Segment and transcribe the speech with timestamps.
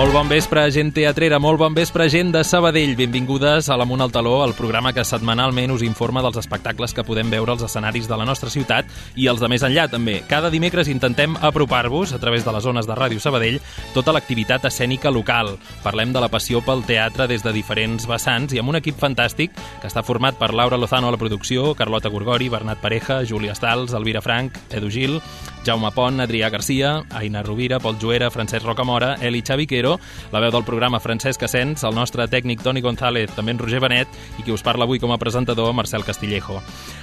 [0.00, 2.94] Molt bon vespre, gent teatrera, molt bon vespre, gent de Sabadell.
[2.96, 7.28] Benvingudes a l'Amunt al Taló, el programa que setmanalment us informa dels espectacles que podem
[7.28, 8.88] veure als escenaris de la nostra ciutat
[9.20, 10.22] i els de més enllà, també.
[10.30, 13.60] Cada dimecres intentem apropar-vos, a través de les zones de Ràdio Sabadell,
[13.92, 15.58] tota l'activitat escènica local.
[15.84, 19.52] Parlem de la passió pel teatre des de diferents vessants i amb un equip fantàstic
[19.52, 23.92] que està format per Laura Lozano a la producció, Carlota Gorgori, Bernat Pareja, Júlia Stals,
[23.92, 25.20] Elvira Frank, Edu Gil,
[25.66, 29.89] Jaume Pont, Adrià Garcia, Aina Rovira, Pol Juera, Francesc Rocamora, Eli Xaviquero,
[30.30, 34.18] la veu del programa Francesc Asens, el nostre tècnic Toni González, també en Roger Benet,
[34.38, 36.60] i qui us parla avui com a presentador, Marcel Castillejo.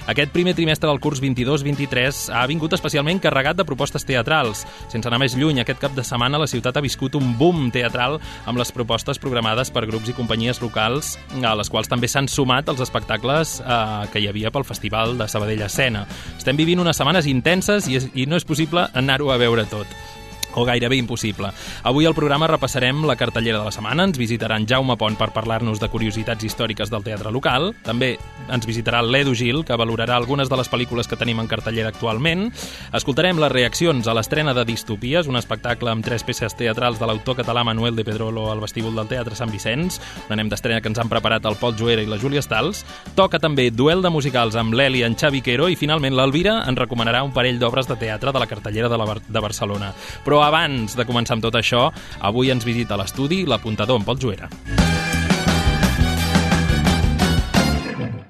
[0.08, 4.64] Aquest primer trimestre del curs 22-23 ha vingut especialment carregat de propostes teatrals.
[4.88, 8.18] Sense anar més lluny, aquest cap de setmana la ciutat ha viscut un boom teatral
[8.46, 12.68] amb les propostes programades per grups i companyies locals, a les quals també s'han sumat
[12.72, 13.80] els espectacles eh,
[14.12, 16.06] que hi havia pel Festival de Sabadell Escena.
[16.36, 20.17] Estem vivint unes setmanes intenses i, és, i no és possible anar-ho a veure tot
[20.58, 21.52] o gairebé impossible.
[21.86, 25.80] Avui al programa repassarem la cartellera de la setmana, ens visitaran Jaume Pont per parlar-nos
[25.80, 28.16] de curiositats històriques del teatre local, també
[28.48, 32.48] ens visitarà l'Edu Gil, que valorarà algunes de les pel·lícules que tenim en cartellera actualment,
[32.96, 37.38] escoltarem les reaccions a l'estrena de Distopies, un espectacle amb tres peces teatrals de l'autor
[37.38, 40.98] català Manuel de Pedrolo al vestíbul del Teatre Sant Vicenç, un anem d'estrena que ens
[40.98, 42.84] han preparat el Pol Joera i la Júlia Stals,
[43.16, 47.22] toca també duel de musicals amb l'Eli en Xavi Quero i finalment l'Elvira en recomanarà
[47.26, 49.92] un parell d'obres de teatre de la cartellera de, la Bar de Barcelona.
[50.24, 51.88] Però abans de començar amb tot això,
[52.24, 54.48] avui ens visita l'estudi l'apuntador en Pol Juera.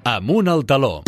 [0.09, 0.99] Amunt al taló.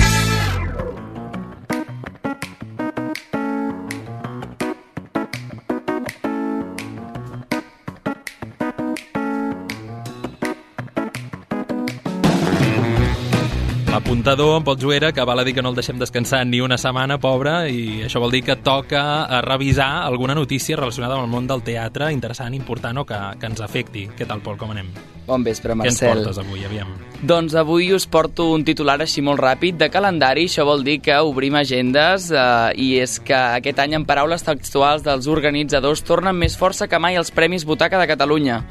[14.21, 16.75] L'apuntador, en Pol Juera, que val a dir que no el deixem descansar ni una
[16.77, 21.31] setmana, pobre, i això vol dir que toca a revisar alguna notícia relacionada amb el
[21.31, 24.05] món del teatre, interessant, important o que, que ens afecti.
[24.13, 24.93] Què tal, Pol, com anem?
[25.25, 26.21] Bon vespre, Què ens Marcel.
[26.21, 26.93] portes avui, aviam?
[27.25, 31.17] Doncs avui us porto un titular així molt ràpid de calendari, això vol dir que
[31.17, 32.45] obrim agendes eh,
[32.77, 37.17] i és que aquest any en paraules textuals dels organitzadors tornen més força que mai
[37.17, 38.61] els Premis Butaca de Catalunya.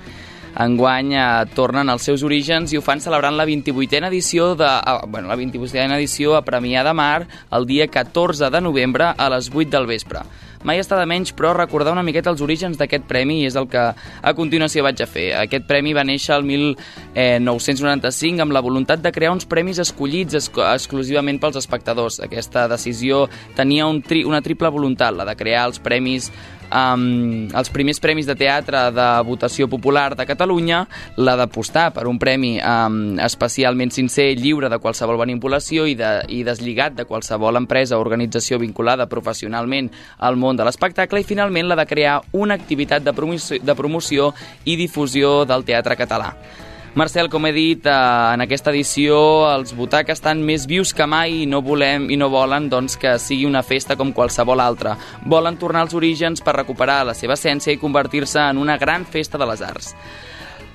[0.60, 5.06] Enguany eh, tornen als seus orígens i ho fan celebrant la 28a edició de, eh,
[5.08, 7.26] bueno, la 28a edició a Premià de Mar
[7.56, 10.20] el dia 14 de novembre a les 8 del vespre.
[10.60, 13.64] Mai està de menys, però, recordar una miqueta els orígens d'aquest premi i és el
[13.72, 15.32] que a continuació vaig a fer.
[15.40, 20.52] Aquest premi va néixer el 1995 amb la voluntat de crear uns premis escollits ex
[20.66, 22.20] exclusivament pels espectadors.
[22.20, 26.28] Aquesta decisió tenia un tri una triple voluntat, la de crear els premis
[26.70, 30.84] um, els primers premis de teatre de votació popular de Catalunya,
[31.16, 36.42] la d'apostar per un premi um, especialment sincer, lliure de qualsevol manipulació i, de, i
[36.46, 41.78] deslligat de qualsevol empresa o organització vinculada professionalment al món de l'espectacle i finalment la
[41.78, 44.32] de crear una activitat de promoció, de promoció
[44.64, 46.34] i difusió del teatre català.
[46.92, 47.90] Marcel, com he dit, eh,
[48.34, 52.28] en aquesta edició els butacs estan més vius que mai i no volem i no
[52.32, 54.96] volen doncs, que sigui una festa com qualsevol altra.
[55.24, 59.38] Volen tornar als orígens per recuperar la seva essència i convertir-se en una gran festa
[59.38, 59.94] de les arts.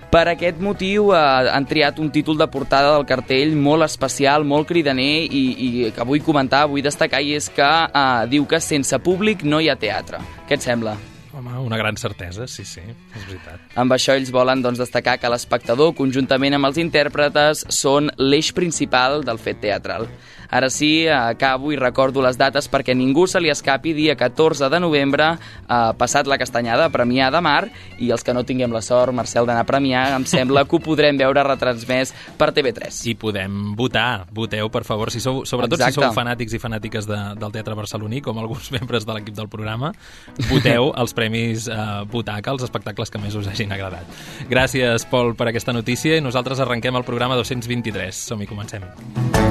[0.10, 1.20] Per aquest motiu eh,
[1.52, 6.08] han triat un títol de portada del cartell molt especial, molt cridaner i, i que
[6.08, 9.76] vull comentar, vull destacar i és que eh, diu que sense públic no hi ha
[9.76, 10.24] teatre.
[10.48, 10.96] Què et sembla?
[11.36, 13.64] Home, una gran certesa, sí, sí, és veritat.
[13.82, 19.20] Amb això ells volen doncs, destacar que l'espectador, conjuntament amb els intèrpretes, són l'eix principal
[19.28, 20.08] del fet teatral.
[20.50, 24.80] Ara sí, acabo i recordo les dates perquè ningú se li escapi dia 14 de
[24.80, 27.70] novembre, eh, passat la castanyada a Premià de Mar,
[28.00, 30.82] i els que no tinguem la sort, Marcel, d'anar a Premià, em sembla que ho
[30.84, 33.02] podrem veure retransmès per TV3.
[33.10, 34.26] I podem votar.
[34.36, 36.00] Voteu, per favor, si sou, sobretot Exacte.
[36.00, 39.50] si sou fanàtics i fanàtiques de, del teatre barceloní, com alguns membres de l'equip del
[39.52, 39.94] programa,
[40.50, 41.80] voteu els premis eh,
[42.12, 44.10] Butaca, els espectacles que més us hagin agradat.
[44.52, 48.26] Gràcies, Pol, per aquesta notícia i nosaltres arrenquem el programa 223.
[48.32, 49.45] Som-hi, comencem.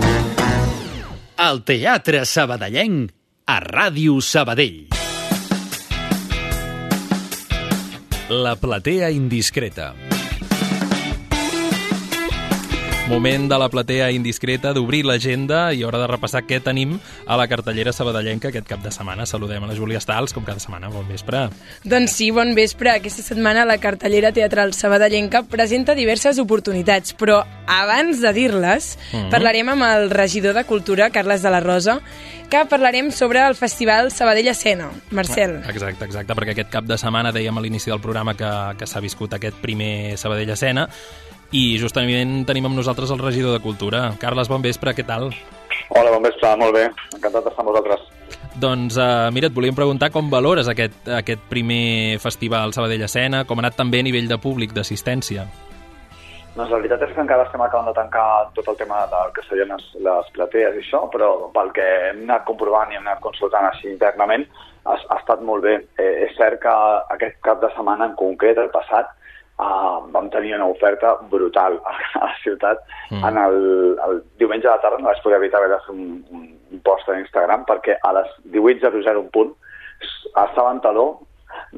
[1.34, 3.10] El Teatre Sabadellenc
[3.50, 4.84] a Ràdio Sabadell.
[8.31, 10.13] La platea indiscreta.
[13.08, 16.94] Moment de la platea indiscreta, d'obrir l'agenda i hora de repassar què tenim
[17.28, 19.26] a la cartellera sabadellenca aquest cap de setmana.
[19.28, 20.88] Saludem a la Júlia Stals, com cada setmana.
[20.88, 21.42] Bon vespre.
[21.84, 22.94] Doncs sí, bon vespre.
[22.94, 29.28] Aquesta setmana la cartellera teatral sabadellenca presenta diverses oportunitats, però abans de dir-les, Mhm.
[29.30, 32.00] parlarem amb el regidor de Cultura, Carles de la Rosa,
[32.48, 34.88] que parlarem sobre el Festival Sabadell Escena.
[35.10, 35.62] Marcel.
[35.68, 39.00] Exacte, exacte, perquè aquest cap de setmana dèiem a l'inici del programa que, que s'ha
[39.00, 40.88] viscut aquest primer Sabadell Escena
[41.54, 44.08] i justament tenim amb nosaltres el regidor de Cultura.
[44.18, 45.28] Carles, bon vespre, què tal?
[45.94, 46.88] Hola, bon vespre, molt bé.
[47.14, 48.08] Encantat d'estar amb vosaltres.
[48.58, 53.58] Doncs, uh, mira, et volíem preguntar com valores aquest, aquest primer festival Sabadell Escena, com
[53.58, 55.46] ha anat també a nivell de públic, d'assistència?
[56.54, 59.42] Doncs la veritat és que encara estem acabant de tancar tot el tema del que
[59.46, 63.22] serien les, les platees i això, però pel que hem anat comprovant i hem anat
[63.22, 64.46] consultant així internament,
[64.86, 65.80] ha, ha estat molt bé.
[65.98, 66.74] Eh, és cert que
[67.14, 69.10] aquest cap de setmana en concret, el passat,
[69.58, 72.82] uh, vam tenir una oferta brutal a, a la ciutat.
[73.10, 73.24] Mm.
[73.24, 73.60] En el,
[74.08, 76.24] el diumenge de la tarda no vaig poder evitar haver de fer un,
[76.72, 79.54] un post a Instagram perquè a les 18.00 un punt
[80.02, 81.06] estava en taló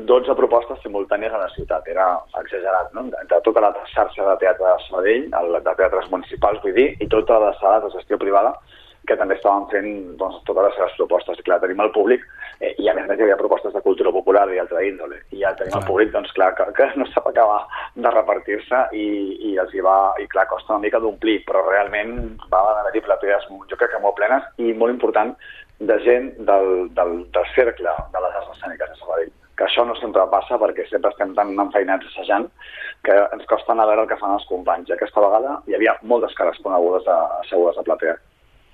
[0.08, 1.87] 12 propostes simultànies a la ciutat.
[1.88, 2.06] Era
[2.40, 3.06] exagerat, no?
[3.12, 7.08] De tota la xarxa de teatre de Sabadell, el, de teatres municipals, vull dir, i
[7.12, 8.55] totes les sales de gestió privada
[9.08, 11.38] que també estaven fent doncs, totes les seves propostes.
[11.38, 12.25] I clar, tenim el públic,
[12.61, 15.20] eh, i a més a més hi havia propostes de cultura popular i altra índole.
[15.32, 15.82] I ja tenim clar.
[15.82, 17.62] el públic, doncs clar, que, que no sap acabar
[17.94, 19.06] de repartir-se i,
[19.50, 22.19] i els hi va, i clar, costa una mica d'omplir, però realment
[22.53, 25.35] va haver-hi platees, jo crec que molt plenes i molt important
[25.79, 29.94] de gent del, del, del cercle de les arts escèniques de Sabadell que això no
[29.97, 32.47] sempre passa perquè sempre estem tan enfeinats assajant
[33.06, 34.91] que ens costa anar a veure el que fan els companys.
[34.91, 38.17] I aquesta vegada hi havia moltes cares conegudes de, assegudes a platea.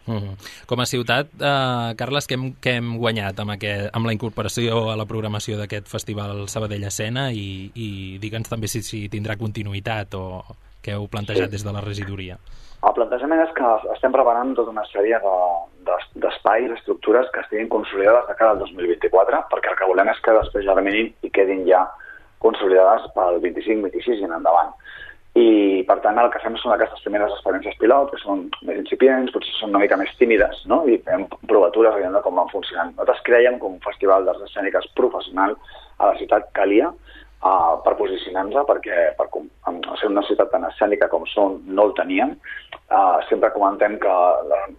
[0.07, 0.67] Mm -hmm.
[0.67, 4.91] Com a ciutat, eh, Carles, què hem, què hem guanyat amb, aquest, amb la incorporació
[4.91, 10.15] a la programació d'aquest festival Sabadell Escena i, i digue'ns també si, si tindrà continuïtat
[10.15, 10.43] o
[10.83, 11.53] què heu plantejat sí.
[11.53, 12.37] des de la regidoria?
[12.83, 15.19] El plantejament és que estem preparant tota una sèrie
[16.19, 20.23] d'espais, de, estructures que estiguin consolidades de cara al 2024, perquè el que volem és
[20.25, 21.85] que després germinin i quedin ja
[22.43, 24.75] consolidades pel 25, 26 i en endavant.
[25.33, 29.33] I, per tant, el que fem són aquestes primeres experiències pilot, que són més incipients,
[29.33, 30.83] potser són una mica més tímides, no?
[30.85, 32.93] i fem provatures veient com van funcionant.
[32.93, 35.57] Nosaltres creiem que un festival d'arts escèniques professional
[35.97, 39.29] a la ciutat calia, uh, per posicionar-nos, perquè per,
[40.01, 42.37] ser una ciutat tan escènica com són no el teníem.
[42.93, 44.17] Uh, sempre comentem que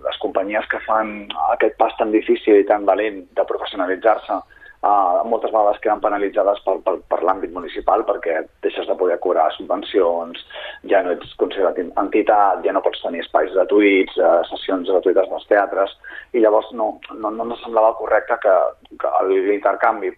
[0.06, 1.16] les companyies que fan
[1.50, 4.38] aquest pas tan difícil i tan valent de professionalitzar-se
[4.84, 9.50] uh, moltes vegades queden penalitzades per, per, per l'àmbit municipal perquè deixes de poder cobrar
[9.56, 10.44] subvencions,
[10.92, 15.50] ja no ets considerat entitat, ja no pots tenir espais gratuïts, uh, sessions gratuïtes dels
[15.50, 15.98] teatres,
[16.34, 18.56] i llavors no, no, no ens semblava correcte que,
[19.02, 20.14] que l'intercanvi,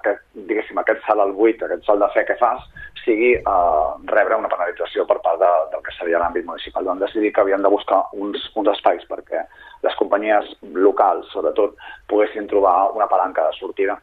[0.00, 2.62] aquest, diguéssim, aquest salt al buit, aquest salt de fe que fas,
[3.04, 6.84] sigui uh, rebre una penalització per part de, del que seria l'àmbit municipal.
[6.86, 9.44] Vam decidir que havien de buscar uns, uns espais perquè
[9.82, 11.76] les companyies locals, sobretot,
[12.10, 13.96] poguessin trobar una palanca de sortida.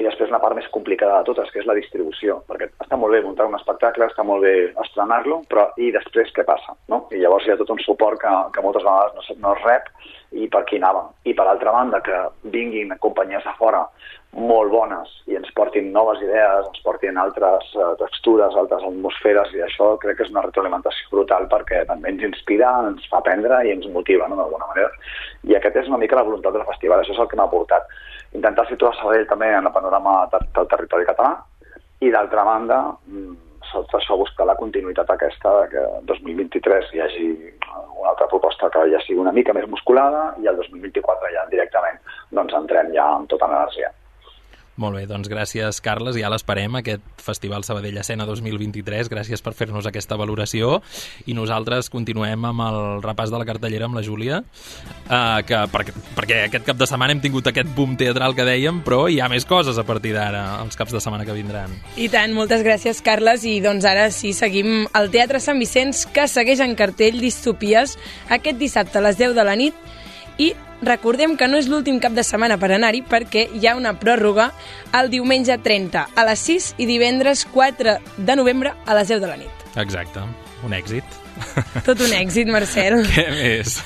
[0.00, 3.12] I després una part més complicada de totes, que és la distribució, perquè està molt
[3.12, 4.54] bé muntar un espectacle, està molt bé
[4.86, 6.76] estrenar-lo, però i després què passa?
[6.88, 7.04] No?
[7.12, 9.92] I llavors hi ha tot un suport que, que moltes vegades no, no es rep
[10.32, 11.12] i per qui anàvem.
[11.28, 12.24] I per altra banda, que
[12.54, 13.84] vinguin companyies de fora
[14.32, 19.60] molt bones i ens portin noves idees, ens portin altres uh, textures, altres atmosferes, i
[19.66, 23.74] això crec que és una retroalimentació brutal perquè també ens inspira, ens fa aprendre i
[23.74, 24.88] ens motiva, no?, d'alguna manera.
[25.44, 27.92] I aquest és una mica la voluntat del festival, això és el que m'ha portat.
[28.32, 31.32] Intentar situar Sabadell també en el panorama del territori català
[31.98, 33.34] i, d'altra banda, mm,
[33.72, 37.28] sota això buscar la continuïtat aquesta de que el 2023 hi hagi
[37.98, 41.98] una altra proposta que ja sigui una mica més musculada i el 2024 ja directament
[42.30, 43.90] doncs entrem ja amb tota l'energia.
[44.80, 46.16] Molt bé, doncs gràcies, Carles.
[46.16, 49.10] Ja l'esperem, aquest Festival Sabadell Escena 2023.
[49.12, 50.78] Gràcies per fer-nos aquesta valoració.
[51.28, 55.96] I nosaltres continuem amb el repàs de la cartellera amb la Júlia, uh, que, perquè,
[56.16, 59.28] perquè aquest cap de setmana hem tingut aquest boom teatral que dèiem, però hi ha
[59.28, 61.76] més coses a partir d'ara, els caps de setmana que vindran.
[62.00, 63.44] I tant, moltes gràcies, Carles.
[63.44, 67.98] I doncs ara sí, seguim al Teatre Sant Vicenç, que segueix en cartell Distopies
[68.32, 69.76] aquest dissabte a les 10 de la nit
[70.38, 73.94] i recordem que no és l'últim cap de setmana per anar-hi perquè hi ha una
[73.98, 74.50] pròrroga
[74.98, 79.30] el diumenge 30 a les 6 i divendres 4 de novembre a les 10 de
[79.30, 79.66] la nit.
[79.76, 80.24] Exacte,
[80.66, 81.21] un èxit.
[81.86, 83.00] Tot un èxit, Marcel.
[83.14, 83.78] Què més?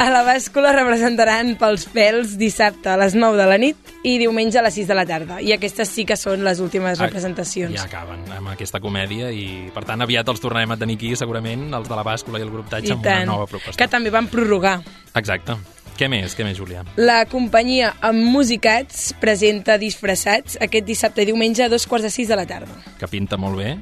[0.00, 4.58] A la bàscula representaran pels pèls dissabte a les 9 de la nit i diumenge
[4.60, 5.38] a les 6 de la tarda.
[5.40, 7.76] I aquestes sí que són les últimes representacions.
[7.78, 11.70] Ja acaben amb aquesta comèdia i, per tant, aviat els tornarem a tenir aquí, segurament,
[11.76, 13.78] els de la bàscula i el grup Tatx, amb una nova proposta.
[13.80, 14.80] Que també van prorrogar.
[15.14, 15.56] Exacte.
[15.94, 16.82] Què més, què més, Julià?
[16.98, 22.32] La companyia amb musicats presenta disfressats aquest dissabte i diumenge a dos quarts de sis
[22.32, 22.80] de la tarda.
[22.98, 23.76] Que pinta molt bé,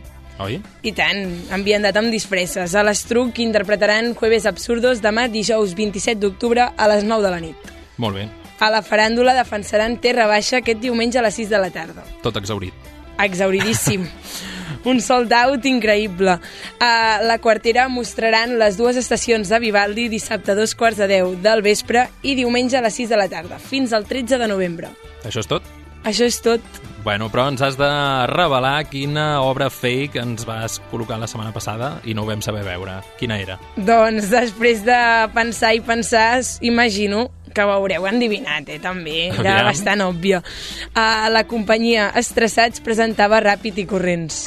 [0.44, 0.60] oi?
[0.82, 2.74] I tant, ambientat amb disfresses.
[2.74, 7.74] A l'Estruc interpretaran Jueves Absurdos demà dijous 27 d'octubre a les 9 de la nit.
[8.02, 8.28] Molt bé.
[8.62, 12.06] A la faràndula defensaran Terra Baixa aquest diumenge a les 6 de la tarda.
[12.22, 12.90] Tot exaurit.
[13.22, 14.06] Exauridíssim.
[14.84, 16.38] un sold out increïble.
[16.80, 21.36] A la quartera mostraran les dues estacions de Vivaldi dissabte a dos quarts de deu
[21.42, 24.92] del vespre i diumenge a les 6 de la tarda, fins al 13 de novembre.
[25.24, 25.81] Això és tot?
[26.04, 26.62] Això és tot.
[27.02, 27.90] Bueno, però ens has de
[28.30, 32.62] revelar quina obra fake ens vas col·locar la setmana passada i no ho vam saber
[32.66, 33.00] veure.
[33.18, 33.58] Quina era?
[33.76, 34.98] Doncs després de
[35.34, 39.28] pensar i pensar, imagino que ho haureu endivinat, eh, també.
[39.28, 39.70] Era Aviam.
[39.70, 40.42] bastant òbvia.
[40.94, 44.46] Uh, la companyia Estressats presentava Ràpid i Corrents.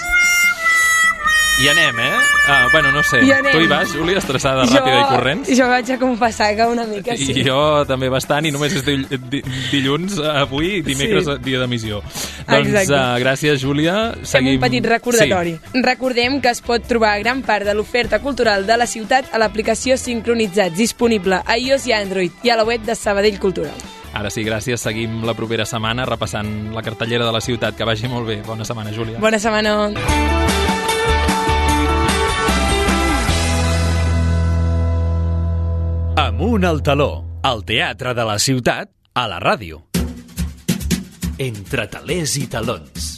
[1.56, 2.12] I anem, eh?
[2.50, 3.22] Uh, bueno, no sé.
[3.52, 5.52] Tu hi vas, Júlia, estressada, ràpida i corrents?
[5.56, 7.30] Jo vaig a confessar que una mica sí.
[7.32, 9.40] I jo també bastant, i només és dill di
[9.72, 11.38] dilluns, avui, dimecres, Sí.
[11.48, 12.02] dia d'emissió.
[12.50, 13.96] Doncs uh, gràcies, Júlia.
[14.18, 14.60] Fem Seguim...
[14.60, 15.56] un petit recordatori.
[15.72, 15.82] Sí.
[15.88, 19.96] Recordem que es pot trobar gran part de l'oferta cultural de la ciutat a l'aplicació
[19.98, 23.80] Sincronitzats, disponible a iOS i Android, i a la web de Sabadell Cultural.
[24.14, 24.84] Ara sí, gràcies.
[24.84, 27.80] Seguim la propera setmana repassant la cartellera de la ciutat.
[27.80, 28.42] Que vagi molt bé.
[28.44, 29.20] Bona setmana, Júlia.
[29.24, 30.75] Bona setmana.
[36.16, 38.88] Amunt al taló, al teatre de la ciutat,
[39.20, 39.82] a la ràdio.
[41.36, 43.10] Entre talers i talons.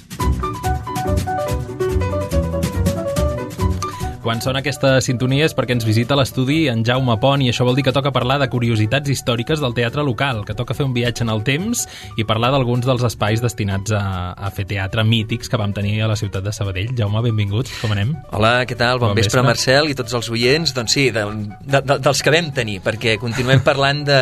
[4.27, 7.63] Quan sona aquesta sintonia és perquè ens visita a l'estudi en Jaume Pont i això
[7.63, 10.91] vol dir que toca parlar de curiositats històriques del teatre local, que toca fer un
[10.91, 11.85] viatge en el temps
[12.19, 14.01] i parlar d'alguns dels espais destinats a,
[14.35, 16.89] a fer teatre mítics que vam tenir a la ciutat de Sabadell.
[16.97, 18.11] Jaume, benvingut, com anem?
[18.35, 18.99] Hola, què tal?
[18.99, 19.45] Bon, Bon vespre, vespre.
[19.47, 20.75] Marcel, i tots els oients.
[20.75, 21.23] Doncs sí, de,
[21.63, 24.19] de, de, dels que vam tenir, perquè continuem parlant de,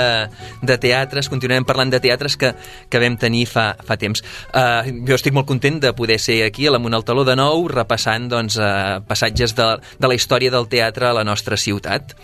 [0.62, 2.53] de teatres, continuem parlant de teatres que,
[2.93, 4.21] que vam tenir fa, fa temps.
[4.53, 7.33] Uh, jo estic molt content de poder ser aquí a la Munt al Taló de
[7.41, 12.15] nou, repassant doncs, uh, passatges de, de la història del teatre a la nostra ciutat.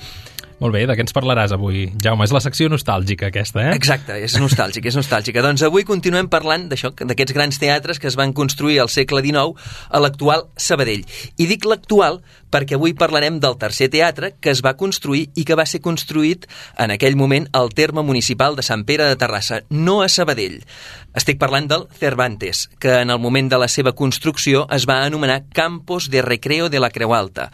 [0.61, 1.87] Molt bé, de què ens parlaràs avui?
[2.05, 3.71] Jaume, és la secció nostàlgica aquesta, eh?
[3.73, 5.41] Exacte, és nostàlgic, és nostàlgica.
[5.41, 9.57] Doncs avui continuem parlant d'això, d'aquests grans teatres que es van construir al segle XIX
[9.89, 11.01] a l'actual Sabadell.
[11.41, 12.19] I dic l'actual
[12.53, 16.45] perquè avui parlarem del tercer teatre que es va construir i que va ser construït
[16.77, 20.59] en aquell moment al terme municipal de Sant Pere de Terrassa, no a Sabadell.
[21.17, 25.47] Estic parlant del Cervantes, que en el moment de la seva construcció es va anomenar
[25.57, 27.49] Campos de Recreo de la Creu Alta.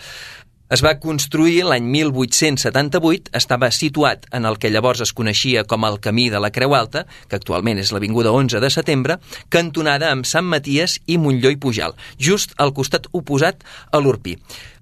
[0.67, 5.95] Es va construir l'any 1878, estava situat en el que llavors es coneixia com el
[6.03, 9.15] Camí de la Creu Alta, que actualment és l'Avinguda 11 de setembre,
[9.47, 13.63] cantonada amb Sant Maties i Montlló i Pujal, just al costat oposat
[13.95, 14.35] a l'Urpí.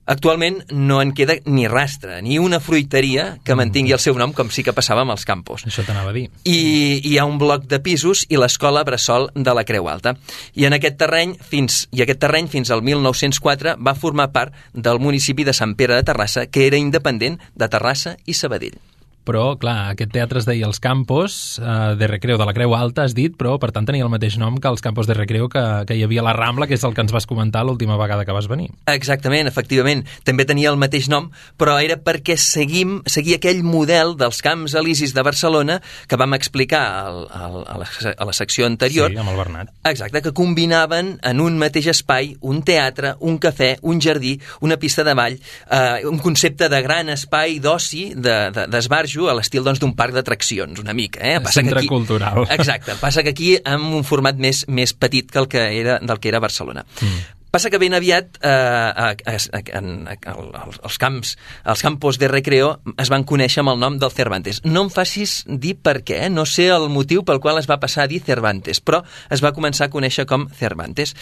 [0.06, 4.52] Actualment no en queda ni rastre, ni una fruiteria que mantingui el seu nom, com
[4.54, 5.66] sí que passava amb els campos.
[5.66, 6.28] Això t'anava a dir.
[6.46, 10.14] I hi ha un bloc de pisos i l'escola Bressol de la Creu Alta.
[10.54, 15.02] I en aquest terreny fins i aquest terreny fins al 1904 va formar part del
[15.02, 18.78] municipi de Sant Pere de Terrassa, que era independent de Terrassa i Sabadell.
[19.25, 23.05] Però, clar, aquest teatre es deia els Campos eh, de Recreo de la Creu Alta,
[23.05, 25.63] has dit, però per tant tenia el mateix nom que els Campos de Recreo que,
[25.89, 28.25] que hi havia a la Rambla, que és el que ens vas comentar l'última vegada
[28.25, 28.70] que vas venir.
[28.91, 30.05] Exactament, efectivament.
[30.27, 35.15] També tenia el mateix nom, però era perquè seguim, seguia aquell model dels Camps Elisis
[35.15, 39.10] de Barcelona que vam explicar al, al, a, la, a la secció anterior.
[39.10, 39.74] Sí, amb el Bernat.
[39.89, 45.03] Exacte, que combinaven en un mateix espai un teatre, un cafè, un jardí, una pista
[45.03, 45.39] de ball,
[45.72, 48.72] eh, un concepte de gran espai d'oci, d'esbarjo, de,
[49.16, 51.22] d'esbarjo, a l'estil doncs, d'un parc d'atraccions, una mica.
[51.24, 51.40] Eh?
[51.52, 52.46] Centre cultural.
[52.50, 56.20] Exacte, passa que aquí amb un format més, més petit que el que era, del
[56.20, 56.86] que era Barcelona.
[57.02, 57.35] Mm.
[57.56, 59.34] Passa que ben aviat eh, a, a,
[59.80, 61.30] en, a, a, els camps,
[61.64, 64.60] els campos de recreo es van conèixer amb el nom del Cervantes.
[64.68, 66.28] No em facis dir per què, eh?
[66.28, 69.00] no sé el motiu pel qual es va passar a dir Cervantes, però
[69.32, 71.16] es va començar a conèixer com Cervantes.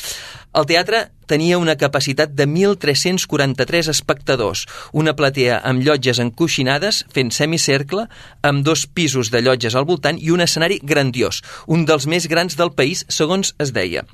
[0.58, 8.08] El teatre tenia una capacitat de 1.343 espectadors, una platea amb llotges encoixinades fent semicercle,
[8.42, 12.58] amb dos pisos de llotges al voltant i un escenari grandiós, un dels més grans
[12.58, 14.08] del país, segons es deia.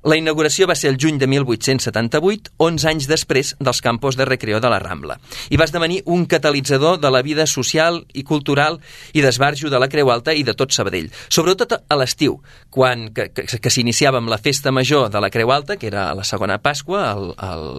[0.00, 4.56] La inauguració va ser el juny de 1878, 11 anys després dels campos de recreo
[4.56, 5.18] de la Rambla,
[5.52, 8.80] i va esdevenir un catalitzador de la vida social i cultural
[9.12, 11.12] i d'esbarjo de la Creu Alta i de tot Sabadell.
[11.28, 12.38] Sobretot a l'estiu,
[12.72, 16.08] quan que, que, que s'iniciava amb la festa major de la Creu Alta, que era
[16.16, 17.70] la segona Pasqua, el, el,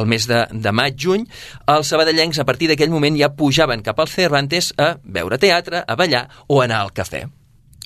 [0.00, 1.28] el mes de, de maig-juny,
[1.76, 5.94] els sabadellencs a partir d'aquell moment ja pujaven cap al Cervantes a veure teatre, a
[6.00, 7.26] ballar o anar al cafè.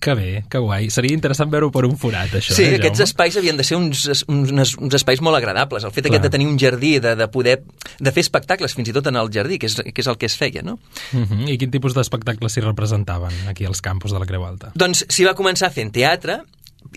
[0.01, 0.89] Que bé, que guai.
[0.89, 3.09] Seria interessant veure-ho per un forat, això, Sí, eh, aquests Jaume?
[3.11, 5.85] espais havien de ser uns, uns, uns espais molt agradables.
[5.85, 6.15] El fet Clar.
[6.15, 7.59] aquest de tenir un jardí, de, de poder
[8.01, 10.27] de fer espectacles fins i tot en el jardí, que és, que és el que
[10.27, 10.79] es feia, no?
[11.13, 11.51] Uh -huh.
[11.53, 14.73] I quin tipus d'espectacles s'hi representaven aquí als campus de la Creu Alta?
[14.75, 16.41] Doncs s'hi va començar fent teatre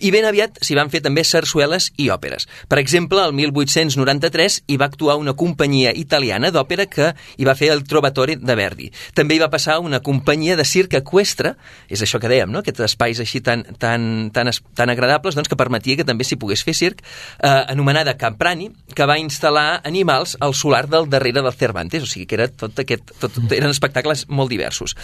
[0.00, 2.48] i ben aviat s'hi van fer també sarsueles i òperes.
[2.68, 7.70] Per exemple, el 1893 hi va actuar una companyia italiana d'òpera que hi va fer
[7.74, 8.90] el Trovatore de Verdi.
[9.14, 11.54] També hi va passar una companyia de circ equestre,
[11.88, 12.64] és això que dèiem, no?
[12.64, 16.64] aquests espais així tan, tan, tan, tan agradables doncs, que permetia que també s'hi pogués
[16.66, 17.04] fer circ,
[17.38, 22.26] eh, anomenada Camprani, que va instal·lar animals al solar del darrere del Cervantes, o sigui
[22.26, 24.96] que era tot aquest, tot, eren espectacles molt diversos.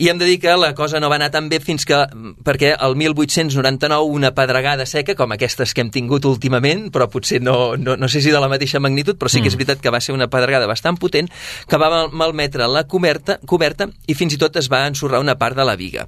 [0.00, 1.98] I hem de dir que la cosa no va anar tan bé fins que,
[2.46, 7.76] perquè el 1899 una pedregada seca, com aquestes que hem tingut últimament, però potser no,
[7.80, 9.58] no, no sé si de la mateixa magnitud, però sí que és Mm.
[9.64, 11.30] veritat que va ser una pedregada bastant potent,
[11.66, 15.36] que va mal- malmetre la coberta, coberta i fins i tot es va ensorrar una
[15.38, 16.06] part de la viga,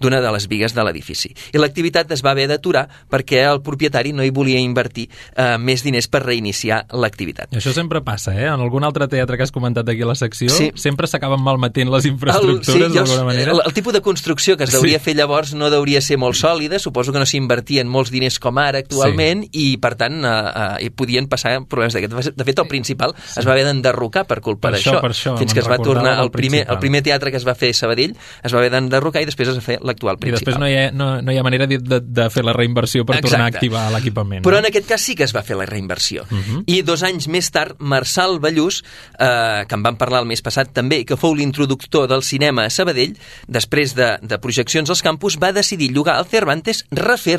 [0.00, 1.32] d'una de les vigues de l'edifici.
[1.52, 5.82] I l'activitat es va haver d'aturar perquè el propietari no hi volia invertir eh, més
[5.84, 7.52] diners per reiniciar l'activitat.
[7.52, 8.46] Això sempre passa, eh?
[8.48, 10.72] En algun altre teatre que has comentat aquí a la secció, Sí.
[10.74, 13.52] sempre s'acaben malmetent les infraestructures jo- d'alguna manera.
[13.52, 15.04] El, el tipus de construcció que es deuria Sí.
[15.04, 18.80] fer llavors no deuria ser molt sòlida, suposo que no s'invertien molts diners com ara
[18.82, 22.32] actualment i per tant eh, eh, podien passar problemes d'aquest.
[22.36, 24.98] De fet el principal es va haver d'enderrocar per culpa d'això,
[25.38, 27.76] fins que es va tornar el primer, el primer teatre que es va fer a
[27.76, 30.40] Sabadell es va haver d'enderrocar i després es va fer l'actual I principal.
[30.40, 33.04] després no hi ha, no, no hi ha manera de, de, de fer la reinversió
[33.04, 33.60] per tornar a Exacte.
[33.60, 34.44] activar l'equipament.
[34.46, 34.64] Però no?
[34.64, 36.24] en aquest cas sí que es va fer la reinversió.
[36.30, 36.64] Mhm.
[36.72, 38.82] I dos anys més tard, Marçal Ballús,
[39.18, 42.66] eh, que en vam parlar el mes passat també, i que fou l'introductor del cinema
[42.66, 43.16] a Sabadell,
[43.46, 46.84] després de, de projeccions als campus, va decidir llogar el Cervantes,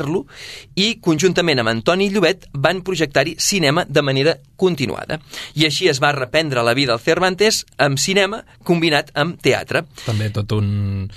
[0.04, 0.26] refer-lo,
[0.76, 5.20] i conjuntament amb Antoni Llobet van projectar-hi cinema de manera continuada.
[5.54, 9.84] I així es va reprendre la vida al Cervantes amb cinema combinat amb teatre.
[10.04, 11.08] També tot un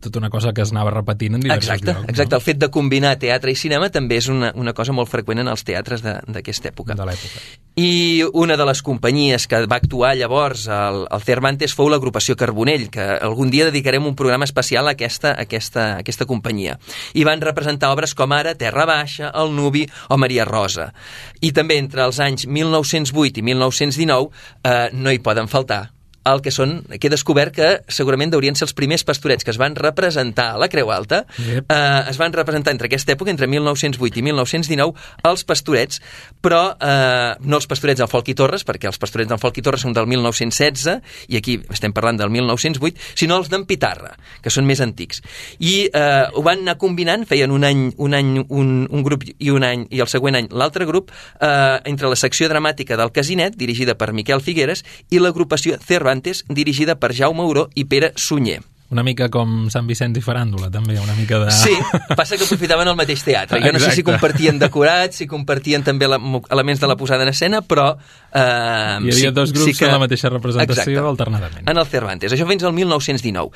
[0.00, 2.08] tota una cosa que es anava repetint en diversos Exacte, llocs.
[2.10, 2.34] exacte.
[2.36, 5.48] El fet de combinar teatre i cinema també és una, una cosa molt freqüent en
[5.48, 6.94] els teatres de- d'aquesta època.
[6.94, 7.04] No?
[7.04, 7.40] De l'època.
[7.76, 12.88] I una de les companyies que va actuar llavors al, al Cervantes fou l'agrupació Carbonell,
[12.90, 16.78] que algun dia dedicarem un programa especial a aquesta, a aquesta, a aquesta companyia.
[17.14, 20.92] I van representar obres com ara Terra Baixa, El Nubi o Maria Rosa.
[21.40, 24.30] I també entre els anys 1908 i 1919
[24.64, 25.90] eh, no hi poden faltar
[26.26, 29.58] el que són, que he descobert que segurament deurien ser els primers pastorets que es
[29.60, 31.70] van representar a la Creu Alta, Yep.
[31.70, 34.94] eh, es van representar entre aquesta època, entre 1908 i 1919,
[35.28, 36.00] els pastorets,
[36.42, 39.64] però eh, no els pastorets del Folc i Torres, perquè els pastorets del Folc i
[39.66, 44.50] Torres són del 1916, i aquí estem parlant del 1908, sinó els d'en Pitarra, que
[44.52, 45.22] són més antics.
[45.60, 49.50] I eh, ho van anar combinant, feien un any un, any, un, un grup i
[49.52, 53.56] un any i el següent any l'altre grup, eh, entre la secció dramàtica del Casinet,
[53.56, 56.15] dirigida per Miquel Figueres, i l'agrupació Cervantes,
[56.48, 58.62] dirigida per Jaume Auró i Pere Sunyer.
[58.88, 61.50] Una mica com Sant Vicenç i Faràndula, també, una mica de...
[61.50, 61.72] Sí,
[62.14, 63.58] passa que aprofitaven el mateix teatre.
[63.64, 64.12] Jo no sé si Exacte.
[64.12, 67.96] compartien decorats, si compartien també elements de la posada en escena, però...
[68.36, 71.68] Eh, Hi havia dos grups en la mateixa representació alternadament.
[71.70, 72.32] En el Cervantes.
[72.36, 73.50] Això fins al 1919.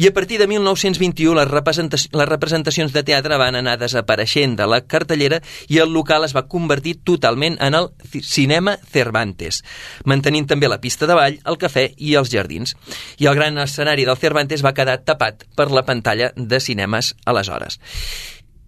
[0.00, 4.66] I a partir de 1921 les, representa les representacions de teatre van anar desapareixent de
[4.70, 9.62] la cartellera i el local es va convertir totalment en el ci- cinema Cervantes,
[10.04, 12.76] mantenint també la pista de ball, el cafè i els jardins.
[13.18, 17.80] I el gran escenari del Cervantes va quedar tapat per la pantalla de cinemes aleshores.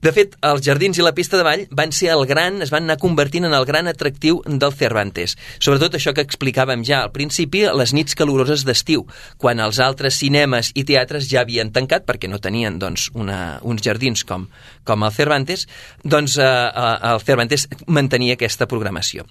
[0.04, 2.84] De fet, els jardins i la pista de ball van ser el gran, es van
[2.84, 5.34] anar convertint en el gran atractiu del Cervantes.
[5.58, 9.06] Sobretot això que explicàvem ja al principi, les nits caloroses d'estiu,
[9.40, 13.82] quan els altres cinemes i teatres ja havien tancat perquè no tenien doncs, una, uns
[13.82, 14.44] jardins com,
[14.86, 15.64] com el Cervantes,
[16.04, 19.24] doncs eh, eh, el Cervantes mantenia aquesta programació.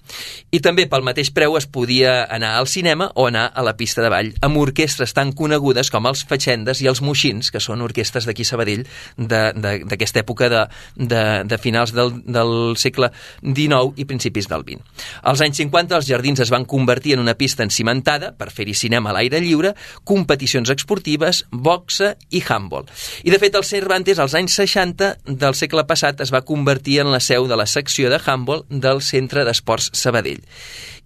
[0.50, 4.02] I també pel mateix preu es podia anar al cinema o anar a la pista
[4.04, 8.26] de ball amb orquestres tan conegudes com els Fatxendes i els Moixins, que són orquestres
[8.28, 8.84] d'aquí Sabadell
[9.16, 10.55] de- de- d'aquesta època de,
[10.96, 13.10] de, de finals del, del segle
[13.42, 15.04] XIX i principis del XX.
[15.22, 19.12] Als anys 50 els jardins es van convertir en una pista encimentada per fer-hi cinema
[19.12, 22.88] a l'aire lliure, competicions esportives, boxa i handball.
[23.24, 27.12] I de fet el Cervantes als anys 60 del segle passat es va convertir en
[27.12, 30.44] la seu de la secció de handball del Centre d'Esports Sabadell.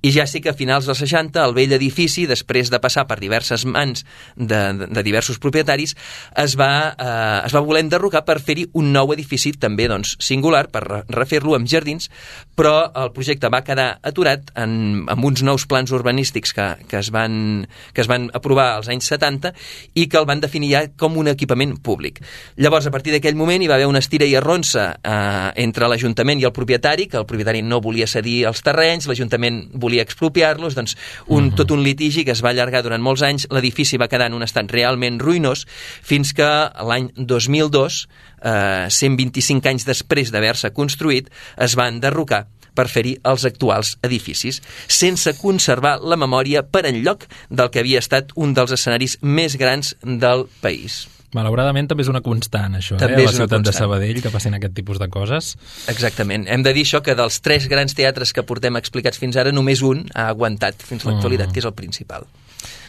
[0.03, 3.19] I ja sí que a finals dels 60 el vell edifici, després de passar per
[3.21, 5.93] diverses mans de, de, de diversos propietaris,
[6.41, 10.67] es va, eh, es va voler enderrocar per fer-hi un nou edifici també doncs, singular,
[10.73, 12.11] per re- refer-lo amb jardins,
[12.57, 17.11] però el projecte va quedar aturat en, amb uns nous plans urbanístics que, que, es
[17.15, 19.53] van, que es van aprovar als anys 70
[19.95, 22.21] i que el van definir ja com un equipament públic.
[22.61, 26.41] Llavors, a partir d'aquell moment hi va haver una estira i arronsa eh, entre l'Ajuntament
[26.43, 30.97] i el propietari, que el propietari no volia cedir els terrenys, l'Ajuntament volia expropiar-los, doncs
[31.29, 34.37] un, tot un litigi que es va allargar durant molts anys, l'edifici va quedar en
[34.37, 35.65] un estat realment ruïnós,
[36.03, 36.49] fins que
[36.87, 38.05] l'any 2002,
[38.43, 45.33] eh, 125 anys després d'haver-se construït, es va enderrocar per fer-hi els actuals edificis, sense
[45.41, 50.47] conservar la memòria per enlloc del que havia estat un dels escenaris més grans del
[50.63, 51.09] país.
[51.35, 53.27] Malauradament també és una constant, això, També eh?
[53.29, 53.73] a la ciutat de.
[53.75, 55.53] Sabadell, que passin aquest tipus de coses.
[55.91, 56.49] Exactament.
[56.51, 59.83] Hem de dir això que dels tres grans teatres que portem explicats fins ara, només
[59.87, 61.53] un ha aguantat fins a l'actualitat, Mm.
[61.53, 62.27] que és el principal.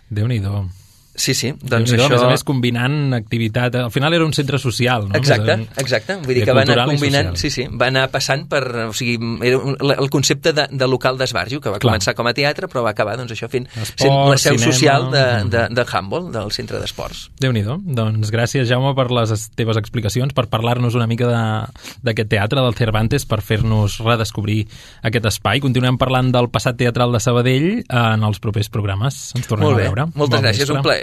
[0.10, 0.66] Déu-n'hi-do.
[1.14, 2.06] Sí, sí, Doncs això...
[2.06, 3.76] A més a més, combinant activitat...
[3.76, 5.16] Al final era un centre social, no?
[5.20, 6.16] Exacte, exacte.
[6.24, 7.34] Vull dir de que va anar combinant...
[7.38, 8.62] Sí, sí, va anar passant per...
[8.88, 11.94] O sigui, era un, el concepte de, de local d'esbarjo, que va Clar.
[11.98, 14.72] començar com a teatre, però va acabar doncs, això fent Esport, sent la seu cinema.
[14.72, 15.50] social de, Mm.
[15.54, 17.30] de, de Humboldt, del centre d'esports.
[17.40, 21.92] déu nhi Doncs gràcies, Jaume, per les es- teves explicacions, per parlar-nos una mica de-
[22.02, 24.68] d'aquest teatre, del Cervantes, per fer-nos redescobrir
[25.04, 25.60] aquest espai.
[25.60, 29.34] Continuem parlant del passat teatral de Sabadell en els propers programes.
[29.36, 30.06] Ens tornem Molt a bé, veure.
[30.16, 30.78] moltes Bon gràcies, vespre.
[30.78, 31.01] un plaer.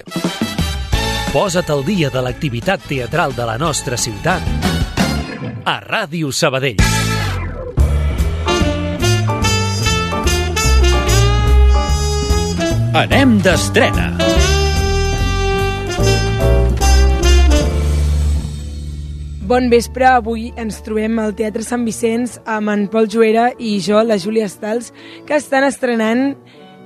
[1.32, 4.42] Posa't al dia de l'activitat teatral de la nostra ciutat
[5.68, 6.80] a Ràdio Sabadell.
[12.98, 14.08] Anem d'estrena.
[19.48, 24.02] Bon vespre, avui ens trobem al Teatre Sant Vicenç amb en Pol Juera i jo,
[24.04, 24.90] la Júlia Stals,
[25.24, 26.34] que estan estrenant